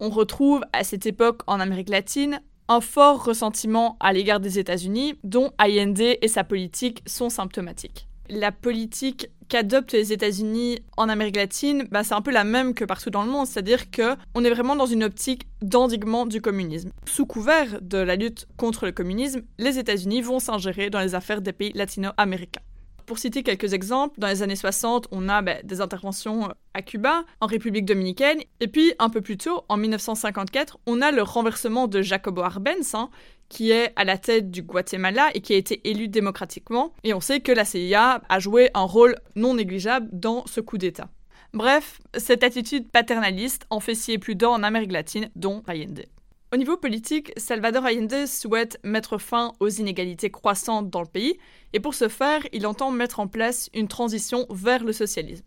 On 0.00 0.10
retrouve 0.10 0.62
à 0.72 0.82
cette 0.82 1.06
époque 1.06 1.42
en 1.46 1.60
Amérique 1.60 1.90
latine 1.90 2.40
un 2.66 2.80
fort 2.80 3.24
ressentiment 3.24 3.96
à 4.00 4.12
l'égard 4.12 4.40
des 4.40 4.58
États-Unis, 4.58 5.14
dont 5.22 5.52
Allende 5.58 6.00
et 6.00 6.28
sa 6.28 6.42
politique 6.42 7.02
sont 7.06 7.30
symptomatiques. 7.30 8.08
La 8.28 8.50
politique 8.50 9.28
qu'adoptent 9.48 9.92
les 9.92 10.12
États-Unis 10.12 10.80
en 10.96 11.08
Amérique 11.08 11.36
latine, 11.36 11.88
bah, 11.90 12.04
c'est 12.04 12.14
un 12.14 12.22
peu 12.22 12.30
la 12.30 12.44
même 12.44 12.74
que 12.74 12.84
partout 12.84 13.10
dans 13.10 13.22
le 13.22 13.30
monde, 13.30 13.46
c'est-à-dire 13.46 13.90
que 13.90 14.16
on 14.34 14.44
est 14.44 14.50
vraiment 14.50 14.76
dans 14.76 14.86
une 14.86 15.04
optique 15.04 15.46
d'endiguement 15.62 16.26
du 16.26 16.40
communisme. 16.40 16.90
Sous 17.06 17.26
couvert 17.26 17.80
de 17.80 17.98
la 17.98 18.16
lutte 18.16 18.46
contre 18.56 18.86
le 18.86 18.92
communisme, 18.92 19.42
les 19.58 19.78
États-Unis 19.78 20.22
vont 20.22 20.38
s'ingérer 20.38 20.90
dans 20.90 21.00
les 21.00 21.14
affaires 21.14 21.40
des 21.40 21.52
pays 21.52 21.72
latino-américains. 21.74 22.62
Pour 23.08 23.18
citer 23.18 23.42
quelques 23.42 23.72
exemples, 23.72 24.20
dans 24.20 24.26
les 24.26 24.42
années 24.42 24.54
60, 24.54 25.08
on 25.12 25.30
a 25.30 25.40
bah, 25.40 25.62
des 25.64 25.80
interventions 25.80 26.50
à 26.74 26.82
Cuba, 26.82 27.24
en 27.40 27.46
République 27.46 27.86
dominicaine, 27.86 28.38
et 28.60 28.68
puis 28.68 28.92
un 28.98 29.08
peu 29.08 29.22
plus 29.22 29.38
tôt, 29.38 29.64
en 29.70 29.78
1954, 29.78 30.78
on 30.86 31.00
a 31.00 31.10
le 31.10 31.22
renversement 31.22 31.88
de 31.88 32.02
Jacobo 32.02 32.42
Arbenz, 32.42 32.94
hein, 32.94 33.08
qui 33.48 33.70
est 33.70 33.92
à 33.96 34.04
la 34.04 34.18
tête 34.18 34.50
du 34.50 34.62
Guatemala 34.62 35.30
et 35.34 35.40
qui 35.40 35.54
a 35.54 35.56
été 35.56 35.88
élu 35.88 36.08
démocratiquement. 36.08 36.92
Et 37.04 37.14
on 37.14 37.20
sait 37.20 37.40
que 37.40 37.52
la 37.52 37.64
CIA 37.64 38.22
a 38.28 38.38
joué 38.38 38.70
un 38.74 38.82
rôle 38.82 39.16
non 39.36 39.54
négligeable 39.54 40.08
dans 40.12 40.46
ce 40.46 40.60
coup 40.60 40.78
d'État. 40.78 41.08
Bref, 41.54 42.00
cette 42.16 42.44
attitude 42.44 42.90
paternaliste 42.90 43.64
en 43.70 43.80
fait 43.80 43.94
scier 43.94 44.18
plus 44.18 44.34
d'un 44.34 44.48
en 44.48 44.62
Amérique 44.62 44.92
latine, 44.92 45.30
dont 45.34 45.62
Allende. 45.66 46.04
Au 46.52 46.56
niveau 46.56 46.76
politique, 46.76 47.32
Salvador 47.36 47.84
Allende 47.84 48.26
souhaite 48.26 48.78
mettre 48.82 49.18
fin 49.18 49.52
aux 49.60 49.68
inégalités 49.68 50.30
croissantes 50.30 50.90
dans 50.90 51.00
le 51.00 51.06
pays, 51.06 51.38
et 51.72 51.80
pour 51.80 51.94
ce 51.94 52.08
faire, 52.08 52.40
il 52.52 52.66
entend 52.66 52.90
mettre 52.90 53.20
en 53.20 53.28
place 53.28 53.68
une 53.74 53.88
transition 53.88 54.46
vers 54.50 54.84
le 54.84 54.92
socialisme. 54.92 55.44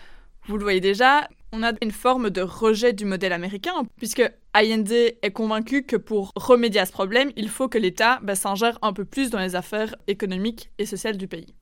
Vous 0.47 0.57
le 0.57 0.63
voyez 0.63 0.79
déjà, 0.79 1.27
on 1.53 1.63
a 1.63 1.73
une 1.81 1.91
forme 1.91 2.29
de 2.29 2.41
rejet 2.41 2.93
du 2.93 3.05
modèle 3.05 3.33
américain, 3.33 3.73
puisque 3.97 4.23
Allende 4.53 4.91
est 4.91 5.33
convaincu 5.33 5.83
que 5.83 5.97
pour 5.97 6.31
remédier 6.35 6.81
à 6.81 6.85
ce 6.85 6.91
problème, 6.91 7.31
il 7.35 7.49
faut 7.49 7.67
que 7.67 7.77
l'État 7.77 8.19
bah, 8.23 8.35
s'ingère 8.35 8.79
un 8.81 8.93
peu 8.93 9.05
plus 9.05 9.29
dans 9.29 9.39
les 9.39 9.55
affaires 9.55 9.95
économiques 10.07 10.71
et 10.77 10.85
sociales 10.85 11.17
du 11.17 11.27
pays. 11.27 11.53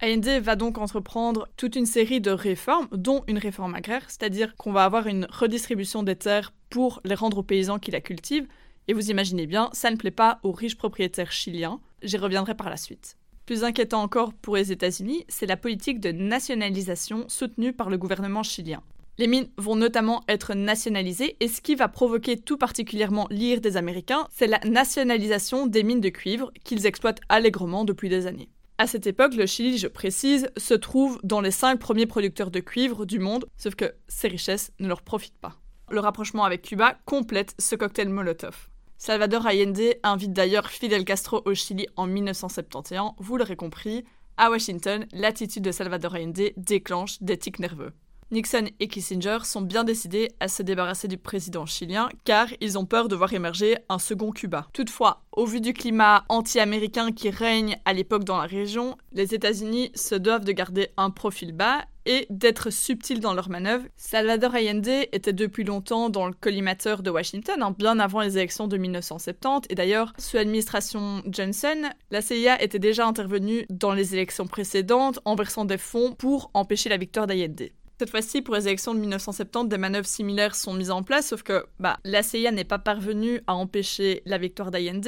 Allende 0.00 0.40
va 0.42 0.56
donc 0.56 0.78
entreprendre 0.78 1.48
toute 1.56 1.76
une 1.76 1.86
série 1.86 2.20
de 2.20 2.30
réformes, 2.30 2.88
dont 2.92 3.24
une 3.26 3.38
réforme 3.38 3.74
agraire, 3.74 4.04
c'est-à-dire 4.08 4.54
qu'on 4.56 4.72
va 4.72 4.84
avoir 4.84 5.06
une 5.06 5.26
redistribution 5.30 6.02
des 6.02 6.16
terres 6.16 6.52
pour 6.70 7.00
les 7.04 7.14
rendre 7.14 7.38
aux 7.38 7.44
paysans 7.44 7.78
qui 7.78 7.90
la 7.90 8.00
cultivent, 8.00 8.48
et 8.88 8.94
vous 8.94 9.10
imaginez 9.10 9.46
bien, 9.46 9.70
ça 9.72 9.90
ne 9.90 9.96
plaît 9.96 10.10
pas 10.10 10.40
aux 10.42 10.52
riches 10.52 10.76
propriétaires 10.76 11.30
chiliens, 11.30 11.80
j'y 12.02 12.16
reviendrai 12.16 12.56
par 12.56 12.70
la 12.70 12.76
suite. 12.76 13.16
Plus 13.46 13.64
inquiétant 13.64 14.02
encore 14.02 14.34
pour 14.34 14.56
les 14.56 14.72
États-Unis, 14.72 15.24
c'est 15.28 15.46
la 15.46 15.56
politique 15.56 16.00
de 16.00 16.12
nationalisation 16.12 17.24
soutenue 17.28 17.72
par 17.72 17.90
le 17.90 17.98
gouvernement 17.98 18.42
chilien. 18.42 18.82
Les 19.18 19.26
mines 19.26 19.48
vont 19.58 19.76
notamment 19.76 20.24
être 20.26 20.54
nationalisées 20.54 21.36
et 21.40 21.48
ce 21.48 21.60
qui 21.60 21.74
va 21.74 21.88
provoquer 21.88 22.38
tout 22.38 22.56
particulièrement 22.56 23.26
l'ire 23.30 23.60
des 23.60 23.76
Américains, 23.76 24.26
c'est 24.30 24.46
la 24.46 24.58
nationalisation 24.60 25.66
des 25.66 25.82
mines 25.82 26.00
de 26.00 26.08
cuivre 26.08 26.50
qu'ils 26.64 26.86
exploitent 26.86 27.20
allègrement 27.28 27.84
depuis 27.84 28.08
des 28.08 28.26
années. 28.26 28.48
À 28.78 28.86
cette 28.86 29.06
époque, 29.06 29.34
le 29.34 29.44
Chili, 29.44 29.76
je 29.76 29.86
précise, 29.86 30.48
se 30.56 30.72
trouve 30.72 31.20
dans 31.24 31.42
les 31.42 31.50
cinq 31.50 31.78
premiers 31.78 32.06
producteurs 32.06 32.50
de 32.50 32.60
cuivre 32.60 33.04
du 33.04 33.18
monde, 33.18 33.44
sauf 33.58 33.74
que 33.74 33.92
ces 34.08 34.28
richesses 34.28 34.72
ne 34.80 34.88
leur 34.88 35.02
profitent 35.02 35.38
pas. 35.38 35.60
Le 35.90 36.00
rapprochement 36.00 36.44
avec 36.44 36.62
Cuba 36.62 36.98
complète 37.04 37.54
ce 37.58 37.76
cocktail 37.76 38.08
Molotov. 38.08 38.70
Salvador 38.96 39.46
Allende 39.46 39.94
invite 40.02 40.32
d'ailleurs 40.32 40.70
Fidel 40.70 41.04
Castro 41.04 41.42
au 41.44 41.52
Chili 41.54 41.86
en 41.96 42.06
1971, 42.06 43.12
vous 43.18 43.36
l'aurez 43.36 43.56
compris, 43.56 44.04
à 44.38 44.48
Washington, 44.48 45.06
l'attitude 45.12 45.64
de 45.64 45.70
Salvador 45.70 46.14
Allende 46.14 46.52
déclenche 46.56 47.22
des 47.22 47.36
tics 47.36 47.58
nerveux. 47.58 47.92
Nixon 48.32 48.64
et 48.80 48.88
Kissinger 48.88 49.40
sont 49.44 49.60
bien 49.60 49.84
décidés 49.84 50.30
à 50.40 50.48
se 50.48 50.62
débarrasser 50.62 51.06
du 51.06 51.18
président 51.18 51.66
chilien 51.66 52.08
car 52.24 52.48
ils 52.62 52.78
ont 52.78 52.86
peur 52.86 53.08
de 53.08 53.14
voir 53.14 53.34
émerger 53.34 53.76
un 53.90 53.98
second 53.98 54.30
Cuba. 54.30 54.68
Toutefois, 54.72 55.22
au 55.32 55.44
vu 55.44 55.60
du 55.60 55.74
climat 55.74 56.24
anti-américain 56.30 57.12
qui 57.12 57.28
règne 57.28 57.76
à 57.84 57.92
l'époque 57.92 58.24
dans 58.24 58.38
la 58.38 58.46
région, 58.46 58.96
les 59.12 59.34
États-Unis 59.34 59.92
se 59.94 60.14
doivent 60.14 60.46
de 60.46 60.52
garder 60.52 60.88
un 60.96 61.10
profil 61.10 61.52
bas 61.52 61.84
et 62.06 62.26
d'être 62.30 62.70
subtils 62.70 63.20
dans 63.20 63.34
leurs 63.34 63.50
manœuvres. 63.50 63.84
Salvador 63.96 64.54
Allende 64.54 64.88
était 65.12 65.34
depuis 65.34 65.64
longtemps 65.64 66.08
dans 66.08 66.26
le 66.26 66.32
collimateur 66.32 67.02
de 67.02 67.10
Washington, 67.10 67.62
hein, 67.62 67.74
bien 67.78 67.98
avant 67.98 68.22
les 68.22 68.38
élections 68.38 68.66
de 68.66 68.78
1970, 68.78 69.68
et 69.68 69.74
d'ailleurs, 69.74 70.14
sous 70.18 70.36
l'administration 70.36 71.22
Johnson, 71.26 71.90
la 72.10 72.22
CIA 72.22 72.62
était 72.62 72.78
déjà 72.78 73.06
intervenue 73.06 73.66
dans 73.68 73.92
les 73.92 74.14
élections 74.14 74.46
précédentes 74.46 75.20
en 75.26 75.34
versant 75.34 75.66
des 75.66 75.78
fonds 75.78 76.14
pour 76.14 76.50
empêcher 76.54 76.88
la 76.88 76.96
victoire 76.96 77.26
d'Allende. 77.26 77.70
Cette 78.02 78.10
fois-ci, 78.10 78.42
pour 78.42 78.56
les 78.56 78.66
élections 78.66 78.94
de 78.94 78.98
1970, 78.98 79.68
des 79.68 79.78
manœuvres 79.78 80.08
similaires 80.08 80.56
sont 80.56 80.74
mises 80.74 80.90
en 80.90 81.04
place, 81.04 81.28
sauf 81.28 81.44
que 81.44 81.64
bah, 81.78 82.00
la 82.02 82.24
CIA 82.24 82.50
n'est 82.50 82.64
pas 82.64 82.80
parvenue 82.80 83.40
à 83.46 83.54
empêcher 83.54 84.22
la 84.26 84.38
victoire 84.38 84.72
d'Allende 84.72 85.06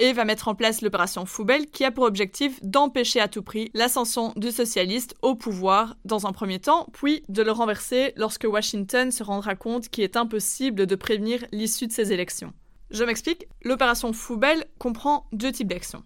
et 0.00 0.12
va 0.12 0.24
mettre 0.24 0.48
en 0.48 0.56
place 0.56 0.82
l'opération 0.82 1.24
Foubelle 1.24 1.66
qui 1.66 1.84
a 1.84 1.92
pour 1.92 2.02
objectif 2.02 2.58
d'empêcher 2.64 3.20
à 3.20 3.28
tout 3.28 3.44
prix 3.44 3.70
l'ascension 3.74 4.32
du 4.34 4.50
socialiste 4.50 5.14
au 5.22 5.36
pouvoir 5.36 5.94
dans 6.04 6.26
un 6.26 6.32
premier 6.32 6.58
temps, 6.58 6.88
puis 6.92 7.22
de 7.28 7.44
le 7.44 7.52
renverser 7.52 8.12
lorsque 8.16 8.48
Washington 8.50 9.12
se 9.12 9.22
rendra 9.22 9.54
compte 9.54 9.88
qu'il 9.88 10.02
est 10.02 10.16
impossible 10.16 10.86
de 10.86 10.94
prévenir 10.96 11.44
l'issue 11.52 11.86
de 11.86 11.92
ces 11.92 12.12
élections. 12.12 12.52
Je 12.90 13.04
m'explique, 13.04 13.46
l'opération 13.62 14.12
Foubelle 14.12 14.64
comprend 14.78 15.28
deux 15.30 15.52
types 15.52 15.68
d'actions. 15.68 16.02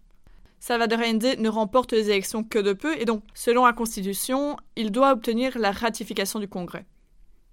Salvador 0.66 0.98
Allende 0.98 1.38
ne 1.38 1.48
remporte 1.48 1.92
les 1.92 2.10
élections 2.10 2.42
que 2.42 2.58
de 2.58 2.72
peu 2.72 3.00
et 3.00 3.04
donc, 3.04 3.22
selon 3.34 3.64
la 3.66 3.72
Constitution, 3.72 4.56
il 4.74 4.90
doit 4.90 5.12
obtenir 5.12 5.56
la 5.56 5.70
ratification 5.70 6.40
du 6.40 6.48
Congrès. 6.48 6.84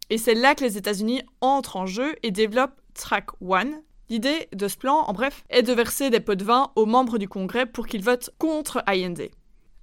Et 0.10 0.18
c'est 0.18 0.34
là 0.34 0.56
que 0.56 0.64
les 0.64 0.80
États-Unis 0.80 1.22
entrent 1.40 1.76
en 1.76 1.86
jeu 1.86 2.16
et 2.24 2.32
développent 2.32 2.82
Track 2.96 3.28
One, 3.40 3.84
L'idée 4.10 4.48
de 4.52 4.68
ce 4.68 4.78
plan, 4.78 4.96
en 4.96 5.14
bref, 5.14 5.44
est 5.52 5.62
de 5.62 5.74
verser 5.74 6.10
des 6.10 6.22
pots 6.22 6.34
de 6.34 6.44
vin 6.44 6.72
aux 6.76 6.88
membres 6.88 7.20
du 7.20 7.28
Congrès 7.28 7.68
pour 7.68 7.86
qu'ils 7.86 8.04
votent 8.04 8.32
contre 8.40 8.82
Allende. 8.88 9.30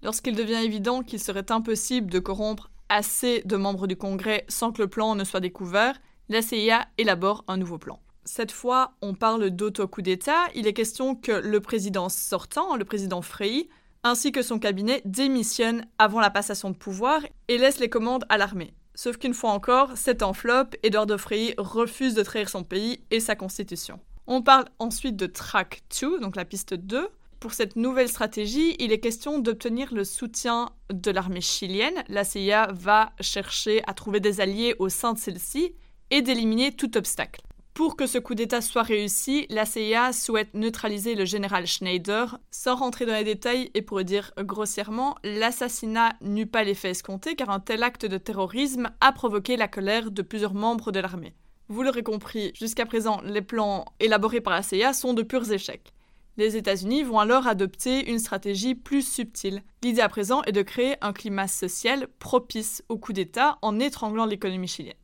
Lorsqu'il 0.02 0.34
devient 0.34 0.64
évident 0.64 1.04
qu'il 1.04 1.20
serait 1.20 1.52
impossible 1.52 2.10
de 2.10 2.18
corrompre 2.18 2.68
assez 2.88 3.42
de 3.44 3.56
membres 3.56 3.86
du 3.86 3.94
Congrès 3.94 4.44
sans 4.48 4.72
que 4.72 4.82
le 4.82 4.88
plan 4.88 5.14
ne 5.14 5.22
soit 5.22 5.38
découvert, 5.38 6.00
la 6.28 6.42
CIA 6.42 6.88
élabore 6.98 7.44
un 7.46 7.58
nouveau 7.58 7.78
plan. 7.78 8.00
Cette 8.24 8.52
fois, 8.52 8.92
on 9.00 9.14
parle 9.14 9.50
d'auto-coup 9.50 10.02
d'État. 10.02 10.46
Il 10.54 10.66
est 10.66 10.72
question 10.72 11.14
que 11.14 11.32
le 11.32 11.60
président 11.60 12.08
sortant, 12.08 12.76
le 12.76 12.84
président 12.84 13.22
Frey, 13.22 13.68
ainsi 14.02 14.32
que 14.32 14.42
son 14.42 14.58
cabinet 14.58 15.02
démissionnent 15.04 15.86
avant 15.98 16.20
la 16.20 16.30
passation 16.30 16.70
de 16.70 16.76
pouvoir 16.76 17.22
et 17.48 17.58
laissent 17.58 17.80
les 17.80 17.90
commandes 17.90 18.24
à 18.28 18.38
l'armée. 18.38 18.74
Sauf 18.94 19.16
qu'une 19.16 19.34
fois 19.34 19.50
encore, 19.50 19.96
cette 19.96 20.22
enveloppe, 20.22 20.76
Eduardo 20.82 21.16
Frei 21.16 21.54
refuse 21.56 22.14
de 22.14 22.22
trahir 22.22 22.48
son 22.48 22.64
pays 22.64 23.00
et 23.10 23.20
sa 23.20 23.36
constitution. 23.36 23.98
On 24.26 24.42
parle 24.42 24.66
ensuite 24.78 25.16
de 25.16 25.26
Track 25.26 25.82
2, 26.00 26.20
donc 26.20 26.36
la 26.36 26.44
piste 26.44 26.74
2. 26.74 27.08
Pour 27.40 27.54
cette 27.54 27.76
nouvelle 27.76 28.08
stratégie, 28.08 28.76
il 28.78 28.92
est 28.92 29.00
question 29.00 29.38
d'obtenir 29.38 29.94
le 29.94 30.04
soutien 30.04 30.70
de 30.92 31.10
l'armée 31.10 31.40
chilienne. 31.40 32.04
La 32.08 32.24
CIA 32.24 32.68
va 32.72 33.12
chercher 33.20 33.82
à 33.86 33.94
trouver 33.94 34.20
des 34.20 34.42
alliés 34.42 34.74
au 34.78 34.90
sein 34.90 35.14
de 35.14 35.18
celle-ci 35.18 35.74
et 36.10 36.20
d'éliminer 36.20 36.72
tout 36.72 36.98
obstacle. 36.98 37.40
Pour 37.74 37.96
que 37.96 38.06
ce 38.06 38.18
coup 38.18 38.34
d'État 38.34 38.60
soit 38.60 38.82
réussi, 38.82 39.46
la 39.48 39.64
CIA 39.64 40.12
souhaite 40.12 40.54
neutraliser 40.54 41.14
le 41.14 41.24
général 41.24 41.66
Schneider. 41.66 42.38
Sans 42.50 42.74
rentrer 42.74 43.06
dans 43.06 43.14
les 43.14 43.24
détails 43.24 43.70
et 43.74 43.82
pour 43.82 44.02
dire 44.04 44.32
grossièrement, 44.38 45.16
l'assassinat 45.24 46.14
n'eut 46.20 46.46
pas 46.46 46.64
l'effet 46.64 46.90
escompté 46.90 47.36
car 47.36 47.50
un 47.50 47.60
tel 47.60 47.82
acte 47.82 48.06
de 48.06 48.18
terrorisme 48.18 48.90
a 49.00 49.12
provoqué 49.12 49.56
la 49.56 49.68
colère 49.68 50.10
de 50.10 50.22
plusieurs 50.22 50.54
membres 50.54 50.92
de 50.92 51.00
l'armée. 51.00 51.34
Vous 51.68 51.82
l'aurez 51.82 52.02
compris, 52.02 52.52
jusqu'à 52.54 52.84
présent, 52.84 53.20
les 53.24 53.42
plans 53.42 53.84
élaborés 54.00 54.40
par 54.40 54.52
la 54.52 54.62
CIA 54.62 54.92
sont 54.92 55.14
de 55.14 55.22
purs 55.22 55.50
échecs. 55.52 55.92
Les 56.36 56.56
États-Unis 56.56 57.04
vont 57.04 57.18
alors 57.18 57.46
adopter 57.46 58.10
une 58.10 58.18
stratégie 58.18 58.74
plus 58.74 59.06
subtile. 59.06 59.62
L'idée 59.82 60.00
à 60.00 60.08
présent 60.08 60.42
est 60.42 60.52
de 60.52 60.62
créer 60.62 60.96
un 61.00 61.12
climat 61.12 61.48
social 61.48 62.08
propice 62.18 62.82
au 62.88 62.98
coup 62.98 63.12
d'État 63.12 63.58
en 63.62 63.78
étranglant 63.78 64.26
l'économie 64.26 64.68
chilienne. 64.68 64.94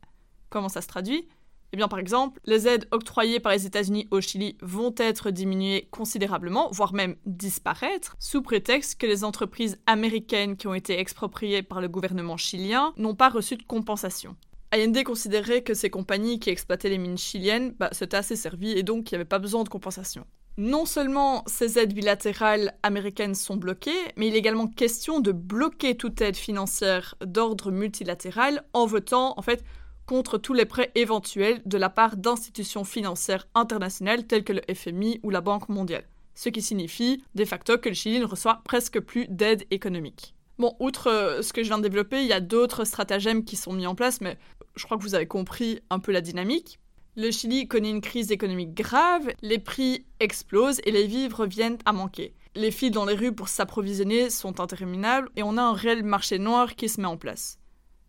Comment 0.49 0.69
ça 0.69 0.81
se 0.81 0.87
traduit? 0.87 1.27
Eh 1.73 1.77
bien, 1.77 1.87
par 1.87 1.99
exemple, 1.99 2.39
les 2.45 2.67
aides 2.67 2.87
octroyées 2.91 3.39
par 3.39 3.51
les 3.51 3.65
États-Unis 3.65 4.07
au 4.11 4.21
Chili 4.21 4.57
vont 4.61 4.93
être 4.97 5.31
diminuées 5.31 5.87
considérablement, 5.91 6.69
voire 6.71 6.93
même 6.93 7.15
disparaître, 7.25 8.15
sous 8.19 8.41
prétexte 8.41 8.99
que 8.99 9.05
les 9.05 9.23
entreprises 9.23 9.77
américaines 9.85 10.55
qui 10.55 10.67
ont 10.67 10.73
été 10.73 10.99
expropriées 10.99 11.63
par 11.63 11.81
le 11.81 11.89
gouvernement 11.89 12.37
chilien 12.37 12.93
n'ont 12.97 13.15
pas 13.15 13.29
reçu 13.29 13.57
de 13.57 13.63
compensation. 13.63 14.35
Allende 14.71 15.03
considérait 15.03 15.61
que 15.61 15.73
ces 15.73 15.89
compagnies 15.89 16.39
qui 16.39 16.49
exploitaient 16.49 16.89
les 16.89 16.97
mines 16.97 17.17
chiliennes 17.17 17.73
bah, 17.79 17.89
s'étaient 17.91 18.17
assez 18.17 18.35
servies 18.35 18.71
et 18.71 18.83
donc 18.83 19.09
il 19.09 19.13
n'y 19.13 19.15
avait 19.15 19.25
pas 19.25 19.39
besoin 19.39 19.63
de 19.63 19.69
compensation. 19.69 20.25
Non 20.57 20.85
seulement 20.85 21.43
ces 21.45 21.77
aides 21.79 21.93
bilatérales 21.93 22.73
américaines 22.83 23.35
sont 23.35 23.55
bloquées, 23.55 23.91
mais 24.17 24.27
il 24.27 24.35
est 24.35 24.39
également 24.39 24.67
question 24.67 25.19
de 25.19 25.31
bloquer 25.31 25.95
toute 25.95 26.19
aide 26.19 26.35
financière 26.35 27.15
d'ordre 27.23 27.71
multilatéral 27.71 28.63
en 28.73 28.87
votant 28.87 29.35
en 29.37 29.41
fait 29.41 29.63
contre 30.07 30.39
tous 30.39 30.53
les 30.53 30.65
prêts 30.65 30.91
éventuels 30.95 31.61
de 31.65 31.77
la 31.77 31.89
part 31.89 32.17
d'institutions 32.17 32.83
financières 32.83 33.47
internationales 33.53 34.25
telles 34.25 34.43
que 34.43 34.53
le 34.53 34.61
FMI 34.73 35.19
ou 35.21 35.29
la 35.29 35.41
Banque 35.41 35.69
mondiale. 35.69 36.07
Ce 36.33 36.49
qui 36.49 36.61
signifie 36.61 37.23
de 37.35 37.45
facto 37.45 37.77
que 37.77 37.89
le 37.89 37.95
Chili 37.95 38.19
ne 38.19 38.25
reçoit 38.25 38.61
presque 38.63 38.99
plus 38.99 39.27
d'aide 39.27 39.65
économique. 39.69 40.33
Bon, 40.57 40.75
outre 40.79 41.11
euh, 41.11 41.41
ce 41.43 41.53
que 41.53 41.61
je 41.61 41.67
viens 41.67 41.77
de 41.77 41.83
développer, 41.83 42.21
il 42.21 42.27
y 42.27 42.33
a 42.33 42.39
d'autres 42.39 42.85
stratagèmes 42.85 43.43
qui 43.43 43.55
sont 43.55 43.73
mis 43.73 43.85
en 43.85 43.93
place, 43.93 44.21
mais 44.21 44.37
je 44.75 44.85
crois 44.85 44.97
que 44.97 45.03
vous 45.03 45.13
avez 45.13 45.27
compris 45.27 45.81
un 45.91 45.99
peu 45.99 46.11
la 46.11 46.21
dynamique. 46.21 46.79
Le 47.15 47.29
Chili 47.31 47.67
connaît 47.67 47.89
une 47.89 48.01
crise 48.01 48.31
économique 48.31 48.73
grave, 48.73 49.27
les 49.41 49.59
prix 49.59 50.05
explosent 50.19 50.81
et 50.85 50.91
les 50.91 51.05
vivres 51.05 51.45
viennent 51.45 51.79
à 51.85 51.93
manquer. 51.93 52.33
Les 52.55 52.71
files 52.71 52.91
dans 52.91 53.05
les 53.05 53.13
rues 53.13 53.33
pour 53.33 53.49
s'approvisionner 53.49 54.29
sont 54.29 54.59
interminables 54.59 55.29
et 55.35 55.43
on 55.43 55.57
a 55.57 55.61
un 55.61 55.73
réel 55.73 56.03
marché 56.03 56.39
noir 56.39 56.75
qui 56.75 56.89
se 56.89 57.01
met 57.01 57.07
en 57.07 57.17
place. 57.17 57.59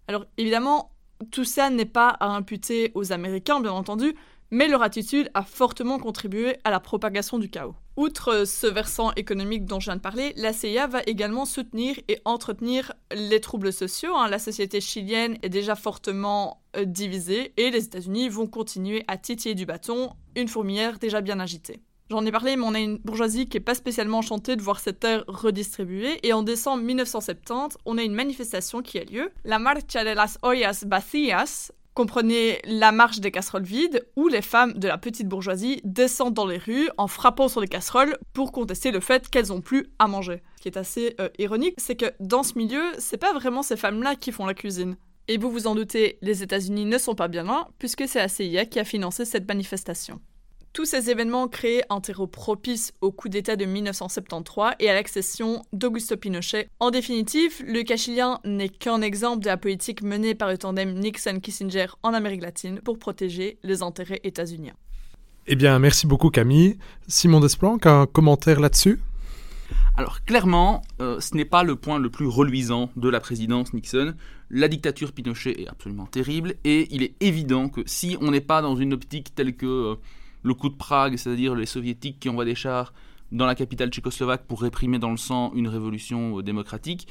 Alors 0.07 0.25
évidemment, 0.37 0.91
tout 1.31 1.45
ça 1.45 1.71
n'est 1.71 1.85
pas 1.85 2.09
à 2.09 2.29
imputer 2.29 2.93
aux 2.95 3.13
Américains, 3.13 3.61
bien 3.61 3.73
entendu, 3.73 4.15
mais 4.51 4.69
leur 4.69 4.83
attitude 4.83 5.31
a 5.35 5.43
fortement 5.43 5.99
contribué 5.99 6.57
à 6.65 6.71
la 6.71 6.81
propagation 6.81 7.39
du 7.39 7.51
chaos. 7.51 7.75
Outre 7.97 8.45
ce 8.47 8.67
versant 8.67 9.13
économique 9.15 9.67
dont 9.67 9.81
je 9.81 9.87
viens 9.87 9.97
de 9.97 10.01
parler, 10.01 10.33
la 10.37 10.53
CIA 10.53 10.87
va 10.87 11.03
également 11.07 11.45
soutenir 11.45 11.97
et 12.09 12.21
entretenir 12.25 12.93
les 13.13 13.41
troubles 13.41 13.73
sociaux. 13.73 14.15
Hein. 14.15 14.29
La 14.29 14.39
société 14.39 14.81
chilienne 14.81 15.37
est 15.43 15.49
déjà 15.49 15.75
fortement 15.75 16.63
euh, 16.77 16.85
divisée 16.85 17.53
et 17.57 17.71
les 17.71 17.85
États-Unis 17.85 18.29
vont 18.29 18.47
continuer 18.47 19.05
à 19.09 19.17
titiller 19.17 19.55
du 19.55 19.67
bâton 19.67 20.13
une 20.37 20.49
fourmilière 20.49 20.99
déjà 20.99 21.21
bien 21.21 21.41
agitée. 21.41 21.83
J'en 22.11 22.25
ai 22.25 22.33
parlé, 22.33 22.57
mais 22.57 22.65
on 22.65 22.75
a 22.75 22.81
une 22.81 22.97
bourgeoisie 22.97 23.49
qui 23.49 23.59
n'est 23.59 23.65
pas 23.65 23.75
spécialement 23.75 24.19
enchantée 24.19 24.57
de 24.57 24.63
voir 24.63 24.81
cette 24.81 25.01
terre 25.01 25.25
redistribuée. 25.29 26.19
Et 26.23 26.33
en 26.33 26.43
décembre 26.43 26.83
1970, 26.83 27.77
on 27.85 27.99
a 27.99 28.03
une 28.03 28.15
manifestation 28.15 28.81
qui 28.81 28.99
a 28.99 29.05
lieu, 29.05 29.31
la 29.45 29.59
Marcha 29.59 30.05
de 30.05 30.11
las 30.11 30.39
Ollas 30.43 30.85
Vacías, 30.87 31.71
comprenait 31.93 32.63
la 32.65 32.93
marche 32.93 33.19
des 33.19 33.33
casseroles 33.33 33.65
vides, 33.65 34.07
où 34.17 34.29
les 34.29 34.41
femmes 34.41 34.73
de 34.75 34.89
la 34.89 34.97
petite 34.99 35.29
bourgeoisie 35.29 35.81
descendent 35.83 36.33
dans 36.33 36.47
les 36.47 36.57
rues 36.57 36.89
en 36.97 37.09
frappant 37.09 37.49
sur 37.49 37.61
les 37.61 37.67
casseroles 37.67 38.17
pour 38.33 38.53
contester 38.53 38.91
le 38.93 39.01
fait 39.01 39.29
qu'elles 39.29 39.53
ont 39.53 39.61
plus 39.61 39.89
à 39.99 40.07
manger. 40.07 40.41
Ce 40.57 40.63
qui 40.63 40.69
est 40.69 40.79
assez 40.79 41.17
euh, 41.21 41.29
ironique, 41.39 41.75
c'est 41.77 41.97
que 41.97 42.13
dans 42.21 42.45
ce 42.45 42.57
milieu, 42.57 42.85
c'est 42.99 43.19
pas 43.19 43.33
vraiment 43.33 43.63
ces 43.63 43.77
femmes-là 43.77 44.15
qui 44.15 44.33
font 44.33 44.47
la 44.47 44.55
cuisine. 44.55 44.97
Et 45.27 45.37
vous 45.37 45.51
vous 45.51 45.67
en 45.67 45.75
doutez, 45.75 46.19
les 46.23 46.43
États-Unis 46.43 46.87
ne 46.87 46.97
sont 46.97 47.17
pas 47.17 47.29
bien 47.29 47.43
loin, 47.43 47.67
puisque 47.79 48.09
c'est 48.09 48.21
la 48.21 48.29
CIA 48.29 48.65
qui 48.65 48.79
a 48.79 48.85
financé 48.85 49.25
cette 49.25 49.49
manifestation. 49.49 50.21
Tous 50.73 50.85
ces 50.85 51.11
événements 51.11 51.49
créent 51.49 51.83
un 51.91 52.01
terreau 52.01 52.27
propice 52.27 52.93
au 53.01 53.11
coup 53.11 53.29
d'État 53.29 53.57
de 53.57 53.65
1973 53.65 54.75
et 54.79 54.89
à 54.89 54.95
l'accession 54.95 55.65
d'Augusto 55.73 56.17
Pinochet. 56.17 56.69
En 56.79 56.91
définitive, 56.91 57.63
le 57.67 57.83
cas 57.83 57.97
chilien 57.97 58.41
n'est 58.45 58.69
qu'un 58.69 59.01
exemple 59.01 59.43
de 59.43 59.49
la 59.49 59.57
politique 59.57 60.03
menée 60.03 60.35
par 60.35 60.49
le 60.49 60.59
tandem 60.59 60.95
Nixon-Kissinger 60.95 61.87
en 62.03 62.15
Amérique 62.15 62.43
latine 62.43 62.81
pour 62.81 62.99
protéger 62.99 63.59
les 63.63 63.83
intérêts 63.83 64.21
états-uniens. 64.25 64.75
Eh 65.47 65.57
bien, 65.57 65.79
merci 65.79 66.07
beaucoup 66.07 66.31
Camille. 66.31 66.79
Simon 67.09 67.41
Desplanques, 67.41 67.87
un 67.87 68.07
commentaire 68.07 68.61
là-dessus? 68.61 69.01
Alors 69.97 70.23
clairement, 70.25 70.83
euh, 71.01 71.19
ce 71.21 71.35
n'est 71.35 71.45
pas 71.45 71.65
le 71.65 71.75
point 71.75 71.99
le 71.99 72.11
plus 72.11 72.27
reluisant 72.27 72.91
de 72.97 73.09
la 73.09 73.19
présidence 73.19 73.73
Nixon. 73.73 74.15
La 74.51 74.69
dictature 74.69 75.13
Pinochet 75.13 75.61
est 75.61 75.69
absolument 75.69 76.07
terrible 76.07 76.55
et 76.65 76.87
il 76.95 77.03
est 77.03 77.15
évident 77.21 77.69
que 77.69 77.81
si 77.87 78.17
on 78.21 78.31
n'est 78.31 78.41
pas 78.41 78.63
dans 78.63 78.77
une 78.77 78.93
optique 78.93 79.35
telle 79.35 79.57
que 79.57 79.67
euh, 79.67 79.95
le 80.43 80.55
coup 80.55 80.69
de 80.69 80.77
Prague, 80.77 81.17
c'est-à-dire 81.17 81.55
les 81.55 81.67
soviétiques 81.67 82.21
qui 82.21 82.29
envoient 82.29 82.45
des 82.45 82.55
chars 82.55 82.93
dans 83.33 83.47
la 83.47 83.55
capitale 83.55 83.91
tchécoslovaque 83.91 84.47
pour 84.47 84.63
réprimer 84.63 84.99
dans 84.99 85.11
le 85.11 85.17
sang 85.17 85.53
une 85.55 85.69
révolution 85.69 86.39
euh, 86.39 86.43
démocratique. 86.43 87.09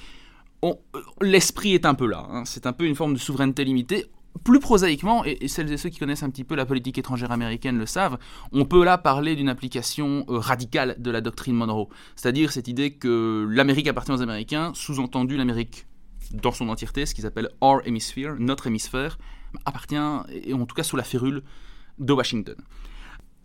Euh, 0.63 0.73
l'esprit 1.21 1.73
est 1.73 1.85
un 1.85 1.93
peu 1.93 2.07
là, 2.07 2.25
hein. 2.29 2.43
c'est 2.45 2.65
un 2.65 2.73
peu 2.73 2.85
une 2.85 2.95
forme 2.95 3.13
de 3.13 3.19
souveraineté 3.19 3.63
limitée. 3.63 4.05
Plus 4.43 4.59
prosaïquement, 4.59 5.23
et, 5.25 5.47
celles 5.47 5.71
et 5.71 5.77
ceux 5.77 5.89
qui 5.89 5.97
connaissent 5.97 6.21
un 6.21 6.29
petit 6.29 6.43
peu 6.43 6.55
la 6.55 6.65
politique 6.65 6.97
étrangère 6.99 7.31
américaine 7.31 7.77
le 7.77 7.87
savent, 7.87 8.19
on 8.51 8.65
peut 8.65 8.83
là 8.83 8.99
parler 8.99 9.35
d'une 9.35 9.49
application 9.49 10.25
euh, 10.29 10.37
radicale 10.37 10.95
de 10.99 11.09
la 11.09 11.21
doctrine 11.21 11.55
Monroe. 11.55 11.89
C'est-à-dire 12.15 12.51
cette 12.51 12.67
idée 12.67 12.91
que 12.91 13.47
l'Amérique 13.49 13.87
appartient 13.87 14.11
aux 14.11 14.21
Américains, 14.21 14.71
sous-entendu 14.75 15.37
l'Amérique 15.37 15.87
dans 16.33 16.51
son 16.51 16.69
entièreté, 16.69 17.05
ce 17.05 17.15
qu'ils 17.15 17.25
appellent 17.25 17.49
our 17.61 17.81
hemisphere, 17.85 18.35
notre 18.37 18.67
hémisphère, 18.67 19.17
appartient, 19.65 19.95
et 20.29 20.53
en 20.53 20.65
tout 20.65 20.75
cas 20.75 20.83
sous 20.83 20.97
la 20.97 21.03
férule 21.03 21.41
de 21.99 22.13
Washington. 22.13 22.55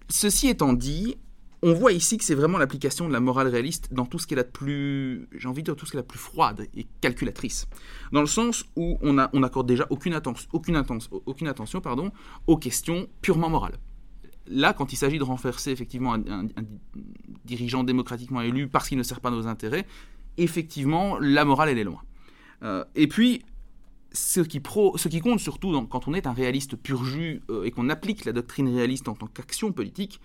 Ceci 0.09 0.49
étant 0.49 0.73
dit, 0.73 1.17
on 1.63 1.75
voit 1.75 1.93
ici 1.93 2.19
que 2.19 2.25
c'est 2.25 2.35
vraiment 2.35 2.59
l'application 2.59 3.07
de 3.07 3.13
la 3.13 3.21
morale 3.21 3.47
réaliste 3.47 3.93
dans 3.93 4.05
tout 4.05 4.19
ce 4.19 4.27
qui 4.27 4.35
est 4.35 4.37
la 4.37 4.45
plus, 4.45 5.29
j'ai 5.33 5.49
envie 5.49 5.63
de 5.63 5.67
dire 5.67 5.77
tout 5.77 5.87
ce 5.87 5.93
qui 5.93 5.97
est 5.97 6.01
la 6.01 6.05
plus 6.05 6.19
froide 6.19 6.67
et 6.75 6.87
calculatrice, 7.01 7.67
dans 8.11 8.21
le 8.21 8.27
sens 8.27 8.65
où 8.77 8.99
on 9.01 9.13
n'accorde 9.13 9.67
déjà 9.67 9.87
aucune, 9.91 10.15
attention, 10.15 10.49
aucune, 10.53 10.83
aucune 11.27 11.49
attention 11.49 11.81
pardon, 11.81 12.11
aux 12.47 12.57
questions 12.57 13.07
purement 13.21 13.49
morales. 13.49 13.79
Là, 14.49 14.73
quand 14.73 14.93
il 14.93 14.97
s'agit 14.97 15.19
de 15.19 15.25
renverser 15.25 15.71
effectivement 15.71 16.15
un, 16.15 16.47
dirigeant 17.45 17.85
démocratiquement 17.85 18.41
élu 18.41 18.67
parce 18.67 18.89
qu'il 18.89 18.99
ne 18.99 19.05
sert 19.05 19.21
pas 19.21 19.31
nos 19.31 19.47
intérêts, 19.47 19.87
effectivement, 20.37 21.19
la 21.21 21.45
morale, 21.45 21.69
elle 21.69 21.79
est 21.79 21.85
loin. 21.85 22.03
Euh, 22.65 22.85
et 22.97 23.07
puis, 23.07 23.45
ce 24.13 24.41
qui, 24.41 24.61
compte 24.61 25.41
surtout 25.41 25.87
quand 25.87 26.09
on 26.09 26.15
est 26.15 26.27
un 26.27 26.33
réaliste 26.33 26.77
pur 26.77 27.05
jus 27.05 27.43
euh, 27.51 27.65
et 27.65 27.71
qu'on 27.71 27.89
applique 27.89 28.25
la 28.25 28.33
doctrine 28.33 28.69
réaliste 28.69 29.09
en 29.09 29.15
tant 29.15 29.27
qu'action 29.27 29.73
politique, 29.73 30.21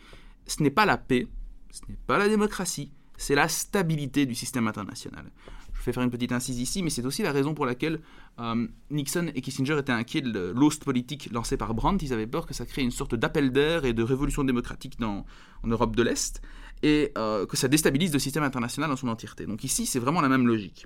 ce 0.46 0.64
n'est 0.64 0.72
pas 0.72 0.86
la 0.86 0.98
paix, 0.98 1.28
ce 1.72 1.82
n'est 1.90 1.98
pas 2.08 2.18
la 2.18 2.28
démocratie, 2.28 2.92
c'est 3.18 3.36
la 3.36 3.48
stabilité 3.48 4.26
du 4.26 4.36
système 4.36 4.68
international. 4.68 5.26
Je 5.74 5.86
vais 5.86 5.94
faire 5.94 6.04
une 6.04 6.12
petite 6.12 6.34
incise 6.34 6.60
ici, 6.60 6.84
mais 6.84 6.90
c'est 6.90 7.06
aussi 7.06 7.24
la 7.24 7.32
raison 7.32 7.54
pour 7.54 7.66
laquelle 7.66 8.02
euh, 8.40 8.68
Nixon 8.92 9.32
et 9.34 9.42
Kissinger 9.42 9.78
étaient 9.80 9.94
inquiets 9.94 10.22
de 10.22 10.52
l'host 10.56 10.84
politique 10.84 11.30
lancé 11.32 11.56
par 11.56 11.74
Brandt. 11.74 12.06
Ils 12.06 12.12
avaient 12.12 12.28
peur 12.28 12.46
que 12.46 12.54
ça 12.54 12.66
crée 12.66 12.82
une 12.82 12.92
sorte 12.92 13.16
d'appel 13.16 13.52
d'air 13.52 13.86
et 13.86 13.94
de 13.94 14.04
révolution 14.04 14.44
démocratique 14.44 14.98
en 15.02 15.24
Europe 15.64 15.96
de 15.96 16.04
l'Est 16.04 16.42
et 16.84 17.12
euh, 17.18 17.46
que 17.46 17.58
ça 17.58 17.68
déstabilise 17.68 18.14
le 18.14 18.20
système 18.20 18.44
international 18.44 18.90
dans 18.90 18.96
son 18.96 19.08
entièreté. 19.08 19.46
Donc 19.46 19.64
ici, 19.64 19.86
c'est 19.86 20.00
vraiment 20.00 20.22
la 20.22 20.30
même 20.30 20.46
logique. 20.46 20.86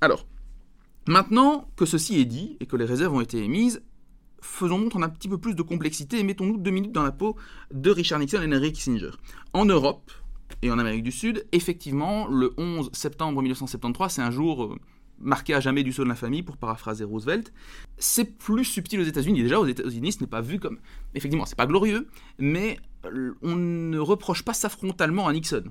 Alors, 0.00 0.26
Maintenant 1.06 1.68
que 1.76 1.84
ceci 1.84 2.20
est 2.20 2.24
dit 2.24 2.56
et 2.60 2.66
que 2.66 2.76
les 2.76 2.84
réserves 2.84 3.14
ont 3.14 3.20
été 3.20 3.42
émises, 3.42 3.82
faisons 4.40 4.78
montre 4.78 5.02
un 5.02 5.08
petit 5.08 5.28
peu 5.28 5.38
plus 5.38 5.54
de 5.54 5.62
complexité 5.62 6.18
et 6.18 6.22
mettons-nous 6.22 6.58
deux 6.58 6.70
minutes 6.70 6.92
dans 6.92 7.02
la 7.02 7.10
peau 7.10 7.36
de 7.72 7.90
Richard 7.90 8.20
Nixon 8.20 8.40
et 8.42 8.46
Henry 8.46 8.72
Kissinger. 8.72 9.10
En 9.52 9.64
Europe 9.64 10.12
et 10.62 10.70
en 10.70 10.78
Amérique 10.78 11.02
du 11.02 11.10
Sud, 11.10 11.44
effectivement, 11.50 12.28
le 12.28 12.52
11 12.56 12.90
septembre 12.92 13.42
1973, 13.42 14.12
c'est 14.12 14.22
un 14.22 14.30
jour 14.30 14.64
euh, 14.64 14.76
marqué 15.18 15.54
à 15.54 15.60
jamais 15.60 15.82
du 15.82 15.92
saut 15.92 16.04
de 16.04 16.08
la 16.08 16.14
famille, 16.14 16.44
pour 16.44 16.56
paraphraser 16.56 17.02
Roosevelt. 17.02 17.52
C'est 17.98 18.38
plus 18.38 18.64
subtil 18.64 19.00
aux 19.00 19.04
États-Unis. 19.04 19.42
Déjà, 19.42 19.58
aux 19.58 19.66
États-Unis, 19.66 20.12
ce 20.12 20.20
n'est 20.20 20.28
pas 20.28 20.40
vu 20.40 20.60
comme. 20.60 20.78
Effectivement, 21.14 21.46
c'est 21.46 21.56
pas 21.56 21.66
glorieux, 21.66 22.08
mais 22.38 22.78
euh, 23.06 23.34
on 23.42 23.56
ne 23.56 23.98
reproche 23.98 24.44
pas 24.44 24.54
ça 24.54 24.68
frontalement 24.68 25.26
à 25.26 25.32
Nixon. 25.32 25.64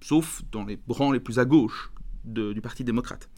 Sauf 0.00 0.42
dans 0.50 0.64
les 0.64 0.78
rangs 0.88 1.12
les 1.12 1.20
plus 1.20 1.38
à 1.38 1.44
gauche 1.44 1.90
du 2.24 2.60
Parti 2.62 2.84
démocrate. 2.84 3.28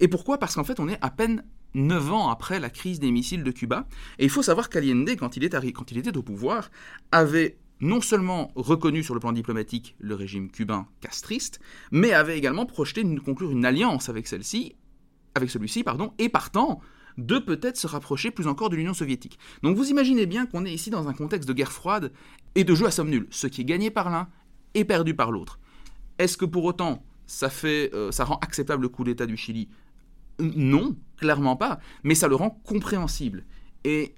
Et 0.00 0.08
pourquoi? 0.08 0.38
Parce 0.38 0.54
qu'en 0.54 0.64
fait, 0.64 0.80
on 0.80 0.88
est 0.88 0.98
à 1.00 1.10
peine 1.10 1.44
9 1.74 2.12
ans 2.12 2.28
après 2.28 2.60
la 2.60 2.70
crise 2.70 3.00
des 3.00 3.10
missiles 3.10 3.44
de 3.44 3.50
Cuba. 3.50 3.86
Et 4.18 4.24
il 4.24 4.30
faut 4.30 4.42
savoir 4.42 4.68
qu'Allende, 4.68 5.10
quand, 5.16 5.36
il 5.36 5.44
était 5.44 6.16
au 6.16 6.22
pouvoir, 6.22 6.70
avait 7.12 7.58
non 7.80 8.00
seulement 8.00 8.50
reconnu 8.56 9.02
sur 9.04 9.14
le 9.14 9.20
plan 9.20 9.32
diplomatique 9.32 9.94
le 10.00 10.14
régime 10.14 10.50
cubain 10.50 10.88
castriste, 11.00 11.60
mais 11.92 12.12
avait 12.12 12.36
également 12.36 12.66
projeté 12.66 13.04
de 13.04 13.20
conclure 13.20 13.50
une 13.50 13.64
alliance 13.64 14.08
avec 14.08 14.26
celle-ci, 14.26 14.74
avec 15.34 15.50
celui-ci, 15.50 15.84
pardon, 15.84 16.12
et 16.18 16.28
partant 16.28 16.80
de 17.18 17.38
peut-être 17.38 17.76
se 17.76 17.86
rapprocher 17.86 18.30
plus 18.30 18.46
encore 18.46 18.70
de 18.70 18.76
l'Union 18.76 18.94
soviétique. 18.94 19.38
Donc 19.62 19.76
vous 19.76 19.90
imaginez 19.90 20.26
bien 20.26 20.46
qu'on 20.46 20.64
est 20.64 20.72
ici 20.72 20.90
dans 20.90 21.08
un 21.08 21.12
contexte 21.12 21.48
de 21.48 21.52
guerre 21.52 21.72
froide 21.72 22.12
et 22.54 22.64
de 22.64 22.74
jeu 22.74 22.86
à 22.86 22.90
somme 22.90 23.10
nulle. 23.10 23.26
Ce 23.30 23.46
qui 23.46 23.62
est 23.62 23.64
gagné 23.64 23.90
par 23.90 24.10
l'un 24.10 24.28
est 24.74 24.84
perdu 24.84 25.14
par 25.14 25.32
l'autre. 25.32 25.58
Est-ce 26.18 26.36
que 26.36 26.44
pour 26.44 26.64
autant 26.64 27.04
ça 27.26 27.50
fait, 27.50 27.90
euh, 27.92 28.10
ça 28.10 28.24
rend 28.24 28.38
acceptable 28.40 28.82
le 28.82 28.88
coup 28.88 29.04
d'État 29.04 29.26
du 29.26 29.36
Chili 29.36 29.68
Non, 30.38 30.96
clairement 31.16 31.56
pas. 31.56 31.80
Mais 32.02 32.14
ça 32.14 32.28
le 32.28 32.34
rend 32.34 32.50
compréhensible. 32.50 33.44
Et 33.84 34.14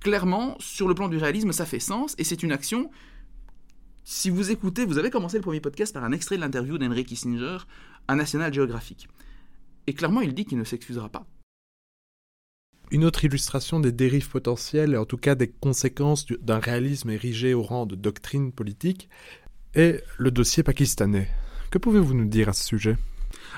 clairement, 0.00 0.56
sur 0.58 0.88
le 0.88 0.94
plan 0.94 1.08
du 1.08 1.16
réalisme, 1.16 1.52
ça 1.52 1.66
fait 1.66 1.80
sens 1.80 2.14
et 2.18 2.24
c'est 2.24 2.42
une 2.42 2.52
action. 2.52 2.90
Si 4.04 4.30
vous 4.30 4.50
écoutez, 4.50 4.84
vous 4.84 4.98
avez 4.98 5.10
commencé 5.10 5.36
le 5.36 5.42
premier 5.42 5.60
podcast 5.60 5.92
par 5.92 6.04
un 6.04 6.12
extrait 6.12 6.36
de 6.36 6.42
l'interview 6.42 6.78
d'Henry 6.78 7.04
Kissinger 7.04 7.58
à 8.06 8.14
National 8.14 8.52
Geographic. 8.52 9.08
Et 9.86 9.94
clairement, 9.94 10.20
il 10.20 10.34
dit 10.34 10.44
qu'il 10.44 10.58
ne 10.58 10.64
s'excusera 10.64 11.08
pas. 11.08 11.26
Une 12.92 13.04
autre 13.04 13.24
illustration 13.24 13.80
des 13.80 13.90
dérives 13.90 14.30
potentielles, 14.30 14.94
et 14.94 14.96
en 14.96 15.06
tout 15.06 15.16
cas 15.16 15.34
des 15.34 15.48
conséquences 15.48 16.26
d'un 16.26 16.60
réalisme 16.60 17.10
érigé 17.10 17.52
au 17.52 17.62
rang 17.62 17.84
de 17.84 17.96
doctrine 17.96 18.52
politique, 18.52 19.08
est 19.74 20.04
le 20.18 20.30
dossier 20.30 20.62
pakistanais. 20.62 21.28
Que 21.70 21.78
pouvez-vous 21.78 22.14
nous 22.14 22.26
dire 22.26 22.48
à 22.48 22.52
ce 22.52 22.64
sujet? 22.64 22.96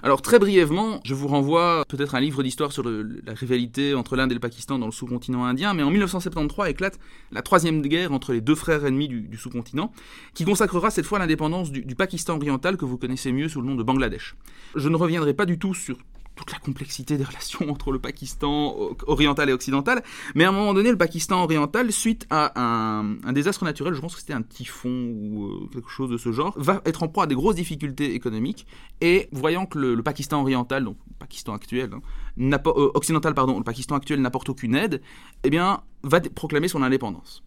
Alors 0.02 0.22
très 0.22 0.38
brièvement, 0.38 1.00
je 1.04 1.14
vous 1.14 1.28
renvoie 1.28 1.84
peut-être 1.88 2.14
un 2.14 2.20
livre 2.20 2.42
d'histoire 2.42 2.72
sur 2.72 2.84
la 2.84 3.34
rivalité 3.34 3.94
entre 3.94 4.16
l'Inde 4.16 4.30
et 4.30 4.34
le 4.34 4.40
Pakistan 4.40 4.78
dans 4.78 4.86
le 4.86 4.92
sous-continent 4.92 5.44
indien, 5.44 5.74
mais 5.74 5.82
en 5.82 5.90
1973 5.90 6.70
éclate 6.70 6.98
la 7.32 7.42
troisième 7.42 7.82
guerre 7.82 8.12
entre 8.12 8.32
les 8.32 8.40
deux 8.40 8.54
frères 8.54 8.84
ennemis 8.84 9.08
du, 9.08 9.36
sous-continent, 9.36 9.92
qui 10.34 10.44
consacrera 10.44 10.90
cette 10.90 11.06
fois 11.06 11.18
l'indépendance 11.18 11.70
du, 11.70 11.84
du 11.84 11.94
Pakistan 11.94 12.36
oriental 12.36 12.76
que 12.76 12.84
vous 12.84 12.98
connaissez 12.98 13.32
mieux 13.32 13.48
sous 13.48 13.60
le 13.60 13.66
nom 13.66 13.74
de 13.74 13.82
Bangladesh. 13.82 14.36
Je 14.74 14.88
ne 14.88 14.96
reviendrai 14.96 15.34
pas 15.34 15.46
du 15.46 15.58
tout 15.58 15.74
sur 15.74 15.96
toute 16.38 16.52
la 16.52 16.58
complexité 16.58 17.16
des 17.16 17.24
relations 17.24 17.68
entre 17.70 17.90
le 17.90 17.98
Pakistan 17.98 18.76
oriental 19.06 19.50
et 19.50 19.52
occidental. 19.52 20.02
Mais 20.34 20.44
à 20.44 20.48
un 20.48 20.52
moment 20.52 20.72
donné, 20.72 20.90
le 20.90 20.96
Pakistan 20.96 21.42
oriental, 21.42 21.92
suite 21.92 22.26
à 22.30 22.52
un, 22.60 23.32
désastre 23.32 23.64
naturel, 23.64 23.94
je 23.94 24.00
pense 24.00 24.14
que 24.14 24.20
c'était 24.20 24.32
un 24.32 24.42
typhon 24.42 24.88
ou 24.88 25.46
euh, 25.46 25.68
quelque 25.72 25.90
chose 25.90 26.10
de 26.10 26.16
ce 26.16 26.32
genre, 26.32 26.54
va 26.56 26.80
être 26.86 27.02
en 27.02 27.08
proie 27.08 27.24
à 27.24 27.26
des 27.26 27.34
grosses 27.34 27.56
difficultés 27.56 28.14
économiques. 28.14 28.66
Et 29.00 29.28
voyant 29.32 29.66
que 29.66 29.78
le, 29.78 30.02
Pakistan 30.02 30.40
oriental, 30.40 30.84
donc 30.84 30.96
le 31.08 31.14
Pakistan 31.18 31.54
actuel, 31.54 31.90
hein, 31.92 32.60
euh, 32.66 32.90
occidental, 32.94 33.34
pardon, 33.34 33.58
le 33.58 33.64
Pakistan 33.64 33.96
actuel 33.96 34.22
n'apporte 34.22 34.48
aucune 34.48 34.74
aide, 34.74 35.02
eh 35.42 35.50
bien, 35.50 35.82
va 36.04 36.20
proclamer 36.20 36.68
son 36.68 36.82
indépendance. 36.82 37.42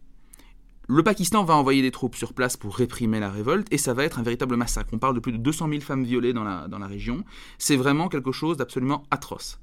Le 0.94 1.04
Pakistan 1.04 1.46
va 1.46 1.56
envoyer 1.56 1.82
des 1.82 1.92
troupes 1.92 2.18
sur 2.18 2.34
place 2.34 2.58
pour 2.58 2.76
réprimer 2.76 3.22
la 3.22 3.32
révolte 3.32 3.66
et 3.72 3.78
ça 3.78 3.94
va 3.94 4.04
être 4.04 4.20
un 4.20 4.24
véritable 4.24 4.58
massacre. 4.58 4.90
On 4.92 4.98
parle 4.98 5.16
de 5.16 5.22
plus 5.22 5.32
de 5.32 5.38
200 5.38 5.70
000 5.70 5.80
femmes 5.80 6.04
violées 6.04 6.34
dans 6.34 6.44
la, 6.44 6.68
dans 6.68 6.80
la 6.80 6.88
région. 6.88 7.24
C'est 7.58 7.78
vraiment 7.78 8.10
quelque 8.10 8.34
chose 8.34 8.58
d'absolument 8.58 9.04
atroce. 9.10 9.58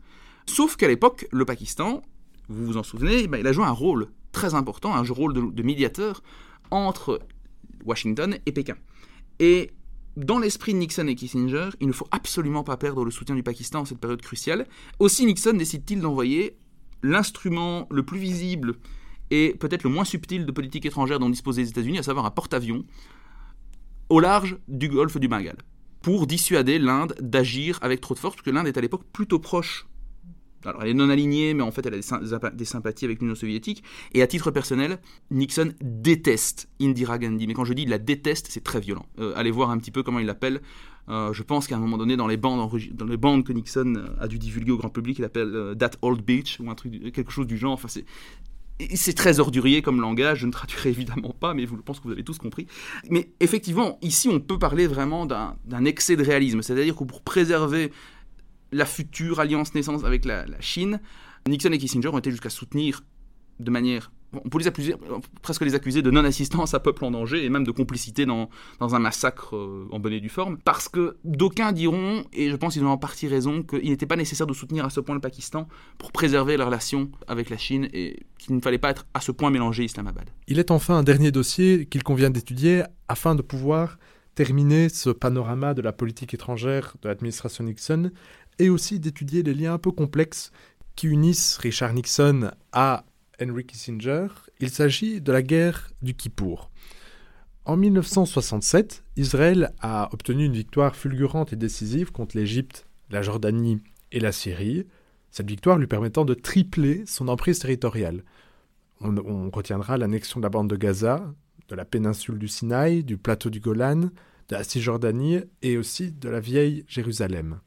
Sauf 0.47 0.77
qu'à 0.77 0.89
l'époque, 0.89 1.29
le 1.31 1.45
Pakistan, 1.45 2.01
vous 2.49 2.65
vous 2.65 2.77
en 2.79 2.83
souvenez, 2.83 3.29
ben, 3.29 3.37
il 3.37 3.47
a 3.47 3.53
joué 3.53 3.67
un 3.67 3.73
rôle 3.73 4.09
très 4.33 4.55
important, 4.55 4.95
un 4.95 5.03
rôle 5.03 5.35
de, 5.35 5.43
de 5.43 5.63
médiateur 5.63 6.23
entre 6.71 7.21
Washington 7.85 8.39
et 8.47 8.53
Pékin. 8.53 8.77
Et 9.39 9.73
dans 10.17 10.39
l'esprit 10.39 10.73
de 10.73 10.79
Nixon 10.79 11.09
et 11.09 11.15
Kissinger, 11.15 11.69
il 11.83 11.89
ne 11.89 11.93
faut 11.93 12.09
absolument 12.11 12.65
pas 12.65 12.79
perdre 12.79 13.05
le 13.05 13.11
soutien 13.11 13.35
du 13.35 13.43
Pakistan 13.43 13.81
en 13.81 13.85
cette 13.85 13.99
période 13.99 14.23
cruciale. 14.23 14.67
Aussi, 14.99 15.27
Nixon 15.27 15.53
décide-t-il 15.53 16.01
d'envoyer 16.01 16.57
l'instrument 17.03 17.87
le 17.91 18.03
plus 18.03 18.19
visible 18.19 18.77
et 19.31 19.55
peut-être 19.59 19.83
le 19.83 19.91
moins 19.91 20.05
subtil 20.05 20.47
de 20.47 20.53
politique 20.53 20.87
étrangère 20.87 21.19
dont 21.19 21.31
disposent 21.31 21.59
les 21.59 21.69
États-Unis, 21.69 21.99
à 21.99 22.03
savoir 22.03 22.27
un 22.27 22.31
porte-avions 22.31 22.85
au 24.09 24.21
large 24.21 24.57
du 24.69 24.89
golfe 24.89 25.19
du 25.19 25.29
Bengale, 25.29 25.59
pour 26.03 26.27
dissuader 26.27 26.79
l'Inde 26.79 27.15
d'agir 27.21 27.79
avec 27.83 28.01
trop 28.01 28.15
de 28.15 28.19
force, 28.19 28.37
parce 28.37 28.45
que 28.45 28.51
l'Inde 28.51 28.67
est 28.67 28.79
à 28.79 28.81
l'époque 28.81 29.05
plutôt 29.13 29.39
proche. 29.39 29.87
Alors 30.65 30.83
elle 30.83 30.91
est 30.91 30.95
non 30.95 31.09
alignée, 31.09 31.55
mais 31.55 31.63
en 31.63 31.71
fait 31.71 31.87
elle 31.87 31.95
a 31.95 32.51
des, 32.51 32.65
sympathies 32.65 33.05
avec 33.05 33.21
l'Union 33.21 33.35
soviétique. 33.35 33.83
Et 34.13 34.23
à 34.23 34.27
titre 34.27 34.51
personnel, 34.51 34.99
Nixon 35.31 35.73
déteste 35.81 36.69
Indira 36.81 37.19
Gandhi. 37.19 37.47
Mais 37.47 37.55
quand 37.55 37.65
je 37.65 37.75
dis 37.75 37.87
la 37.87 37.99
déteste, 37.99 38.49
c'est 38.51 38.65
très 38.65 38.81
violent. 38.81 39.07
Euh, 39.21 39.33
allez 39.37 39.53
voir 39.53 39.71
un 39.71 39.79
petit 39.79 39.93
peu 39.93 40.03
comment 40.03 40.19
il 40.19 40.27
l'appelle. 40.27 40.61
Euh, 41.09 41.33
je 41.33 41.43
pense 41.43 41.67
qu'à 41.67 41.77
un 41.77 41.79
moment 41.79 41.97
donné, 41.97 42.17
dans 42.17 42.27
les, 42.27 42.37
bandes 42.37 43.45
que 43.45 43.53
Nixon 43.53 44.05
a 44.21 44.29
dû 44.29 44.39
divulguer 44.39 44.73
au 44.73 44.77
grand 44.77 44.91
public, 44.91 45.19
il 45.19 45.25
appelle 45.25 45.55
euh, 45.55 45.75
That 45.75 45.93
Old 46.03 46.23
Beach 46.23 46.59
ou 46.61 46.71
un 46.71 46.75
truc, 46.75 47.13
quelque 47.13 47.31
chose 47.31 47.47
du 47.47 47.57
genre. 47.57 47.73
Enfin, 47.73 47.89
c'est 48.95 49.15
très 49.15 49.41
ordurier 49.41 49.83
comme 49.83 50.01
langage, 50.01 50.39
je 50.41 50.47
ne 50.47 50.53
traduirai 50.53 50.91
évidemment 50.91 51.35
pas, 51.39 51.55
mais 51.55 51.67
je 51.67 51.75
pense 51.75 51.99
que 51.99 52.05
vous 52.05 52.13
avez 52.13 52.25
tous 52.25 52.39
compris. 52.39 52.67
Mais 53.11 53.31
effectivement, 53.41 53.99
ici, 54.03 54.29
on 54.29 54.41
peut 54.41 54.59
parler 54.59 54.87
vraiment 54.87 55.27
d'un 55.27 55.85
excès 55.85 56.17
de 56.17 56.25
réalisme. 56.25 56.63
C'est-à-dire 56.63 56.95
que 56.95 57.05
pour 57.05 57.23
préserver 57.23 57.93
la 58.73 58.85
future 58.85 59.41
alliance 59.41 59.75
naissance 59.75 60.05
avec 60.05 60.25
la 60.25 60.45
Chine, 60.61 61.01
Nixon 61.49 61.73
et 61.73 61.79
Kissinger 61.79 62.09
ont 62.09 62.19
été 62.19 62.31
jusqu'à 62.31 62.51
soutenir 62.51 63.03
de 63.59 63.71
manière 63.71 64.13
on 64.33 64.49
peut 64.49 64.59
les 64.59 64.67
accuser, 64.67 64.95
presque 65.43 65.63
les 65.63 65.75
accuser 65.75 66.03
de 66.03 66.11
non-assistance 66.11 66.75
à 66.75 66.81
peuple 66.81 67.05
en 67.05 67.11
danger 67.11 67.45
et 67.45 67.49
même 67.49 67.65
de 67.65 67.71
complicité 67.71 68.27
dans, 68.27 68.49
un 68.81 68.99
massacre 68.99 69.57
euh, 69.57 69.89
en 69.91 69.99
bonne 69.99 70.13
et 70.13 70.21
due 70.21 70.29
forme. 70.29 70.59
Parce 70.59 70.89
que 70.89 71.17
d'aucuns 71.25 71.73
diront, 71.73 72.25
et 72.33 72.51
je 72.51 72.57
pense 72.57 72.75
qu'ils 72.75 72.85
ont 72.85 72.91
en 72.91 72.99
partie 72.99 73.29
raison, 73.29 73.63
qu'il 73.63 73.89
n'était 73.89 74.07
pas 74.07 74.17
nécessaire 74.17 74.47
de 74.47 74.53
soutenir 74.53 74.85
à 74.85 74.91
ce 74.91 75.01
point 75.01 75.15
le 75.15 75.21
Pakistan 75.21 75.69
pour 75.97 76.13
préserver 76.13 76.57
la 76.57 76.67
relation 76.67 77.11
avec 77.27 77.51
la 77.51 77.57
Chine 77.57 77.89
et 77.93 78.21
qu'il 78.39 78.55
ne 78.55 78.61
fallait 78.61 78.79
pas 78.79 78.91
être 78.91 79.07
à 79.15 79.21
ce 79.21 79.33
point 79.33 79.51
mélangé 79.51 79.85
Islamabad. 79.85 80.29
Il 80.47 80.59
est 80.59 80.71
enfin 80.71 80.99
un 80.99 81.03
dernier 81.03 81.31
dossier 81.31 81.87
qu'il 81.87 82.03
convient 82.03 82.31
d'étudier 82.31 82.83
afin 83.09 83.35
de 83.35 83.43
pouvoir 83.43 83.99
terminer 84.35 84.89
ce 84.89 85.11
panorama 85.11 85.75
de 85.75 85.83
la 85.83 85.93
politique 85.93 86.35
étrangère 86.35 86.95
de 87.03 87.09
l'administration 87.09 87.65
Nixon 87.65 88.13
et 88.59 88.69
aussi 88.69 89.01
d'étudier 89.01 89.43
les 89.43 89.55
liens 89.55 89.75
un 89.75 89.79
peu 89.79 89.91
complexes 89.91 90.53
qui 90.95 91.07
unissent 91.07 91.59
Richard 91.59 91.93
Nixon 91.93 92.51
à 92.73 93.05
Henry 93.41 93.65
Kissinger, 93.65 94.29
il 94.61 94.71
s'agit 94.71 95.21
de 95.21 95.33
la 95.33 95.43
guerre 95.43 95.91
du 96.03 96.15
Kippour. 96.15 96.71
En 97.65 97.77
1967, 97.77 99.05
Israël 99.17 99.73
a 99.81 100.09
obtenu 100.13 100.47
une 100.47 100.55
victoire 100.55 100.97
fulgurante 100.97 101.53
et 101.53 101.57
décisive 101.57 102.11
contre 102.13 102.37
l'Égypte, 102.37 102.87
la 103.11 103.23
Jordanie 103.23 103.81
et 104.11 104.21
la 104.21 104.33
Syrie, 104.33 104.87
cette 105.31 105.49
victoire 105.49 105.79
lui 105.79 105.87
permettant 105.87 106.25
de 106.25 106.35
tripler 106.35 107.05
son 107.07 107.29
emprise 107.29 107.59
territoriale. 107.59 108.25
On, 109.01 109.51
retiendra 109.51 109.97
l'annexion 109.97 110.41
de 110.41 110.45
la 110.45 110.51
bande 110.51 110.71
de 110.71 110.77
Gaza, 110.77 111.33
de 111.69 111.75
la 111.77 111.85
péninsule 111.85 112.39
du 112.39 112.49
Sinaï, 112.49 113.05
du 113.05 113.19
plateau 113.19 113.51
du 113.51 113.61
Golan, 113.61 114.01
de 114.49 114.57
la 114.57 114.65
Cisjordanie 114.65 115.41
et 115.63 115.77
aussi 115.77 116.11
de 116.11 116.29
la 116.29 116.41
vieille 116.41 116.85
Jérusalem. 116.89 117.61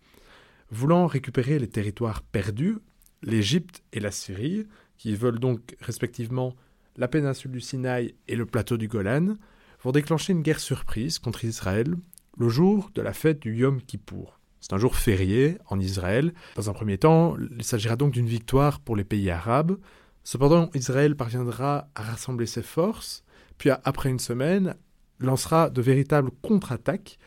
Voulant 0.72 1.06
récupérer 1.06 1.60
les 1.60 1.70
territoires 1.70 2.24
perdus, 2.24 2.78
l'Égypte 3.22 3.84
et 3.94 4.00
la 4.00 4.12
Syrie 4.12 4.66
qui 5.02 5.16
veulent 5.16 5.40
donc 5.40 5.76
respectivement 5.82 6.56
la 6.96 7.08
péninsule 7.08 7.50
du 7.50 7.60
Sinaï 7.60 8.14
et 8.28 8.36
le 8.36 8.46
plateau 8.46 8.78
du 8.78 8.88
Golan, 8.88 9.36
vont 9.82 9.92
déclencher 9.92 10.32
une 10.32 10.44
guerre 10.44 10.60
surprise 10.60 11.18
contre 11.18 11.44
Israël 11.44 11.96
le 12.38 12.50
jour 12.50 12.92
de 12.94 13.02
la 13.02 13.12
fête 13.12 13.40
du 13.40 13.56
Yom 13.56 13.82
Kippour. 13.82 14.40
C'est 14.60 14.74
un 14.74 14.78
jour 14.78 14.96
férié 14.96 15.58
en 15.70 15.80
Israël. 15.80 16.36
Dans 16.56 16.70
un 16.70 16.74
premier 16.74 17.00
temps, 17.00 17.36
il 17.58 17.64
s'agira 17.64 17.96
donc 17.96 18.12
d'une 18.12 18.28
victoire 18.28 18.80
pour 18.80 18.96
les 18.96 19.04
pays 19.04 19.32
arabes. 19.32 19.80
Cependant, 20.24 20.70
Israël 20.76 21.16
parviendra 21.16 21.90
à 21.96 22.04
rassembler 22.04 22.46
ses 22.46 22.62
forces, 22.62 23.24
puis 23.58 23.72
après 23.72 24.12
une 24.12 24.20
semaine, 24.20 24.76
lancera 25.20 25.72
de 25.72 25.82
véritables 25.82 26.30
contre-attaques 26.44 27.18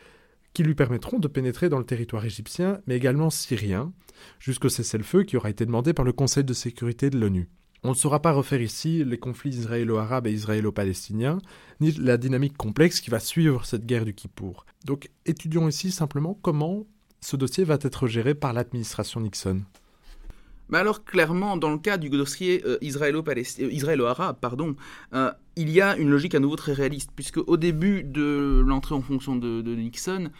qui 0.53 0.63
lui 0.63 0.75
permettront 0.75 1.19
de 1.19 1.27
pénétrer 1.27 1.67
dans 1.67 1.79
le 1.79 1.85
territoire 1.85 2.23
égyptien, 2.23 2.79
mais 2.87 2.95
également 2.95 3.29
syrien, 3.29 3.91
jusqu'au 4.39 4.69
cessez-le-feu 4.69 5.23
qui 5.23 5.35
aura 5.35 5.49
été 5.49 5.65
demandé 5.65 5.91
par 5.91 6.05
le 6.05 6.13
Conseil 6.13 6.45
de 6.45 6.53
sécurité 6.53 7.09
de 7.09 7.19
l'ONU. 7.19 7.49
On 7.85 7.89
ne 7.89 7.93
saura 7.93 8.19
pas 8.19 8.31
refaire 8.31 8.63
ici 8.63 9.03
les 9.05 9.19
conflits 9.19 9.51
israélo-arabes 9.51 10.25
et 10.25 10.31
israélo-palestiniens, 10.31 11.37
ni 11.79 11.91
la 11.91 12.17
dynamique 12.17 12.57
complexe 12.57 12.99
qui 12.99 13.11
va 13.11 13.19
suivre 13.19 13.63
cette 13.63 13.85
guerre 13.85 14.05
du 14.05 14.15
Kippour. 14.15 14.65
Donc 14.85 15.11
étudions 15.27 15.69
ici 15.69 15.91
simplement 15.91 16.35
comment 16.41 16.87
ce 17.21 17.35
dossier 17.35 17.63
va 17.63 17.77
être 17.79 18.07
géré 18.07 18.33
par 18.33 18.53
l'administration 18.53 19.21
Nixon. 19.21 19.61
Mais 20.69 20.79
alors 20.79 21.05
clairement, 21.05 21.57
dans 21.57 21.69
le 21.69 21.77
cas 21.77 21.97
du 21.97 22.09
dossier 22.09 22.63
euh, 22.65 22.79
israélo-arabe, 22.81 24.37
pardon, 24.41 24.75
il 25.55 25.69
y 25.69 25.79
a 25.79 25.95
une 25.95 26.09
logique 26.09 26.33
à 26.33 26.39
nouveau 26.39 26.55
très 26.55 26.73
réaliste, 26.73 27.11
puisque 27.15 27.37
au 27.37 27.55
début 27.55 28.03
de 28.03 28.63
l'entrée 28.65 28.95
en 28.95 29.01
fonction 29.01 29.35
de 29.35 29.75
Nixon, 29.75 30.31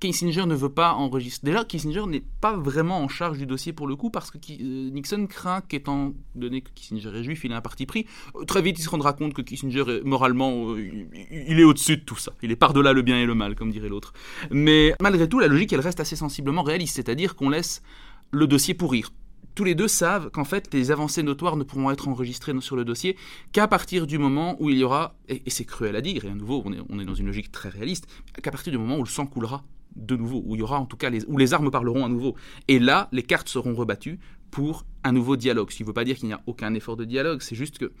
Kissinger 0.00 0.46
ne 0.46 0.54
veut 0.54 0.68
pas 0.68 0.92
enregistrer. 0.92 1.50
Déjà, 1.50 1.64
Kissinger 1.64 2.06
n'est 2.06 2.22
pas 2.40 2.56
vraiment 2.56 3.00
en 3.00 3.08
charge 3.08 3.38
du 3.38 3.46
dossier 3.46 3.72
pour 3.72 3.86
le 3.86 3.96
coup, 3.96 4.10
parce 4.10 4.30
que 4.30 4.38
euh, 4.38 4.90
Nixon 4.90 5.26
craint 5.26 5.60
qu'étant 5.60 6.14
donné 6.34 6.60
que 6.60 6.70
Kissinger 6.74 7.10
est 7.16 7.24
juif, 7.24 7.44
il 7.44 7.52
a 7.52 7.56
un 7.56 7.60
parti 7.60 7.86
pris. 7.86 8.06
Euh, 8.36 8.44
très 8.44 8.62
vite, 8.62 8.78
il 8.78 8.82
se 8.82 8.90
rendra 8.90 9.12
compte 9.12 9.34
que 9.34 9.42
Kissinger, 9.42 9.84
est, 9.88 10.04
moralement, 10.04 10.72
euh, 10.72 11.08
il 11.30 11.58
est 11.58 11.64
au-dessus 11.64 11.96
de 11.96 12.02
tout 12.02 12.16
ça. 12.16 12.32
Il 12.42 12.50
est 12.50 12.56
par-delà 12.56 12.92
le 12.92 13.02
bien 13.02 13.18
et 13.18 13.26
le 13.26 13.34
mal, 13.34 13.54
comme 13.56 13.70
dirait 13.70 13.88
l'autre. 13.88 14.12
Mais 14.50 14.94
malgré 15.00 15.28
tout, 15.28 15.40
la 15.40 15.48
logique, 15.48 15.72
elle 15.72 15.80
reste 15.80 16.00
assez 16.00 16.16
sensiblement 16.16 16.62
réaliste, 16.62 16.96
c'est-à-dire 16.96 17.34
qu'on 17.34 17.50
laisse 17.50 17.82
le 18.30 18.46
dossier 18.46 18.74
pourrir 18.74 19.10
tous 19.58 19.64
les 19.64 19.74
deux 19.74 19.88
savent 19.88 20.30
qu'en 20.30 20.44
fait, 20.44 20.72
les 20.72 20.92
avancées 20.92 21.24
notoires 21.24 21.56
ne 21.56 21.64
pourront 21.64 21.90
être 21.90 22.06
enregistrées 22.06 22.52
sur 22.60 22.76
le 22.76 22.84
dossier 22.84 23.16
qu'à 23.50 23.66
partir 23.66 24.06
du 24.06 24.16
moment 24.16 24.54
où 24.60 24.70
il 24.70 24.78
y 24.78 24.84
aura, 24.84 25.16
et, 25.28 25.42
c'est 25.48 25.64
cruel 25.64 25.96
à 25.96 26.00
dire, 26.00 26.24
et 26.24 26.30
à 26.30 26.34
nouveau, 26.36 26.62
on 26.64 26.72
est, 26.72 26.78
on 26.88 27.00
est 27.00 27.04
dans 27.04 27.16
une 27.16 27.26
logique 27.26 27.50
très 27.50 27.68
réaliste, 27.68 28.06
qu'à 28.40 28.52
partir 28.52 28.70
du 28.70 28.78
moment 28.78 28.98
où 28.98 29.02
le 29.02 29.08
sang 29.08 29.26
coulera 29.26 29.64
de 29.98 30.16
nouveau, 30.16 30.42
où 30.46 30.54
il 30.54 30.60
y 30.60 30.62
aura 30.62 30.78
en 30.78 30.86
tout 30.86 30.96
cas 30.96 31.10
les, 31.10 31.24
où 31.26 31.36
les 31.36 31.54
armes 31.54 31.70
parleront 31.70 32.04
à 32.04 32.08
nouveau. 32.08 32.34
Et 32.68 32.78
là, 32.78 33.08
les 33.12 33.22
cartes 33.22 33.48
seront 33.48 33.74
rebattues 33.74 34.18
pour 34.50 34.86
un 35.04 35.12
nouveau 35.12 35.36
dialogue. 35.36 35.70
Ce 35.70 35.76
qui 35.76 35.82
ne 35.82 35.88
veut 35.88 35.92
pas 35.92 36.04
dire 36.04 36.16
qu'il 36.16 36.28
n'y 36.28 36.34
a 36.34 36.42
aucun 36.46 36.72
effort 36.74 36.96
de 36.96 37.04
dialogue, 37.04 37.42
c'est 37.42 37.56
juste 37.56 37.78
que, 37.78 37.92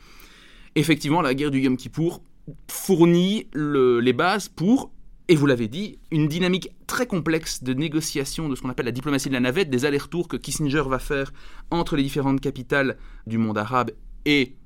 effectivement, 0.74 1.20
la 1.20 1.34
guerre 1.34 1.50
du 1.50 1.60
Yom 1.60 1.76
Kippour 1.76 2.22
fournit 2.68 3.48
les 3.54 4.12
bases 4.12 4.48
pour, 4.48 4.90
et 5.28 5.36
vous 5.36 5.46
l'avez 5.46 5.68
dit, 5.68 5.98
une 6.10 6.28
dynamique 6.28 6.70
très 6.86 7.06
complexe 7.06 7.62
de 7.62 7.74
négociation 7.74 8.48
de 8.48 8.54
ce 8.54 8.62
qu'on 8.62 8.70
appelle 8.70 8.86
la 8.86 8.92
diplomatie 8.92 9.28
de 9.28 9.34
la 9.34 9.40
navette, 9.40 9.68
des 9.68 9.84
allers-retours 9.84 10.28
que 10.28 10.38
Kissinger 10.38 10.84
va 10.86 10.98
faire 10.98 11.32
entre 11.70 11.96
les 11.96 12.02
différentes 12.02 12.40
capitales 12.40 12.96
du 13.26 13.36
monde 13.36 13.58
arabe 13.58 13.90
et 14.24 14.56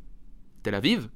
Tel 0.62 0.77
Aviv. 0.77 1.09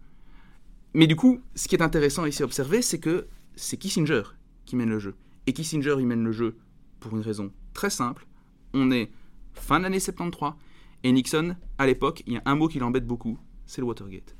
Mais 0.95 1.07
du 1.07 1.15
coup, 1.15 1.41
ce 1.55 1.69
qui 1.69 1.77
est 1.77 1.83
intéressant 1.83 2.27
ici 2.27 2.43
à 2.43 2.47
observer, 2.47 2.83
c'est 2.83 2.99
que 2.99 3.29
c'est 3.55 3.77
Kissinger 3.77 4.23
qui 4.65 4.75
mène 4.75 4.91
le 4.91 4.99
jeu. 4.99 5.15
Et 5.47 5.53
Kissinger, 5.53 5.97
il 5.99 6.07
mène 6.07 6.25
le 6.25 6.33
jeu 6.33 6.57
pour 7.01 7.15
une 7.15 7.23
raison 7.23 7.53
très 7.73 7.91
simple. 7.91 8.27
On 8.75 8.91
est 8.91 9.11
fin 9.55 9.79
de 9.79 9.85
l'année 9.85 10.01
73, 10.01 10.53
et 11.05 11.13
Nixon, 11.13 11.57
à 11.79 11.87
l'époque, 11.87 12.23
il 12.27 12.35
y 12.35 12.37
a 12.37 12.43
un 12.45 12.57
mot 12.57 12.69
qui 12.69 12.79
l'embête 12.79 13.07
beaucoup, 13.07 13.39
c'est 13.65 13.81
le 13.81 13.87
Watergate. 13.87 14.37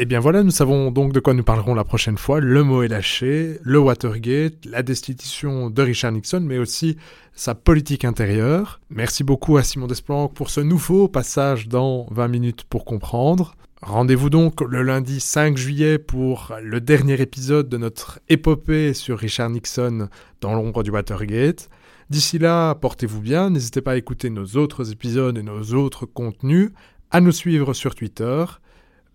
Eh 0.00 0.04
bien 0.04 0.20
voilà, 0.20 0.42
nous 0.42 0.50
savons 0.50 0.90
donc 0.90 1.12
de 1.12 1.18
quoi 1.18 1.34
nous 1.34 1.42
parlerons 1.42 1.74
la 1.74 1.82
prochaine 1.82 2.18
fois. 2.18 2.40
Le 2.40 2.62
mot 2.62 2.82
est 2.82 2.88
lâché, 2.88 3.58
le 3.62 3.80
Watergate, 3.80 4.64
la 4.64 4.82
destitution 4.82 5.70
de 5.70 5.82
Richard 5.82 6.12
Nixon, 6.12 6.40
mais 6.40 6.58
aussi 6.58 6.96
sa 7.34 7.54
politique 7.54 8.04
intérieure. 8.04 8.80
Merci 8.90 9.24
beaucoup 9.24 9.56
à 9.56 9.62
Simon 9.62 9.86
Desplanques 9.86 10.34
pour 10.34 10.50
ce 10.50 10.60
nouveau 10.60 11.08
passage 11.08 11.68
dans 11.68 12.06
20 12.10 12.28
minutes 12.28 12.64
pour 12.64 12.84
comprendre. 12.84 13.54
Rendez-vous 13.82 14.28
donc 14.28 14.60
le 14.60 14.82
lundi 14.82 15.20
5 15.20 15.56
juillet 15.56 15.98
pour 15.98 16.52
le 16.60 16.80
dernier 16.80 17.20
épisode 17.20 17.68
de 17.68 17.76
notre 17.76 18.18
épopée 18.28 18.92
sur 18.92 19.18
Richard 19.18 19.50
Nixon 19.50 20.08
dans 20.40 20.54
l'ombre 20.54 20.82
du 20.82 20.90
Watergate. 20.90 21.68
D'ici 22.10 22.38
là, 22.38 22.74
portez-vous 22.74 23.20
bien, 23.20 23.50
n'hésitez 23.50 23.80
pas 23.80 23.92
à 23.92 23.96
écouter 23.96 24.30
nos 24.30 24.46
autres 24.56 24.90
épisodes 24.90 25.38
et 25.38 25.42
nos 25.44 25.74
autres 25.74 26.06
contenus, 26.06 26.70
à 27.12 27.20
nous 27.20 27.32
suivre 27.32 27.72
sur 27.72 27.94
Twitter. 27.94 28.44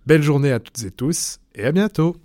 Belle 0.05 0.23
journée 0.23 0.51
à 0.51 0.59
toutes 0.59 0.83
et 0.83 0.91
tous, 0.91 1.39
et 1.55 1.65
à 1.65 1.71
bientôt 1.73 2.15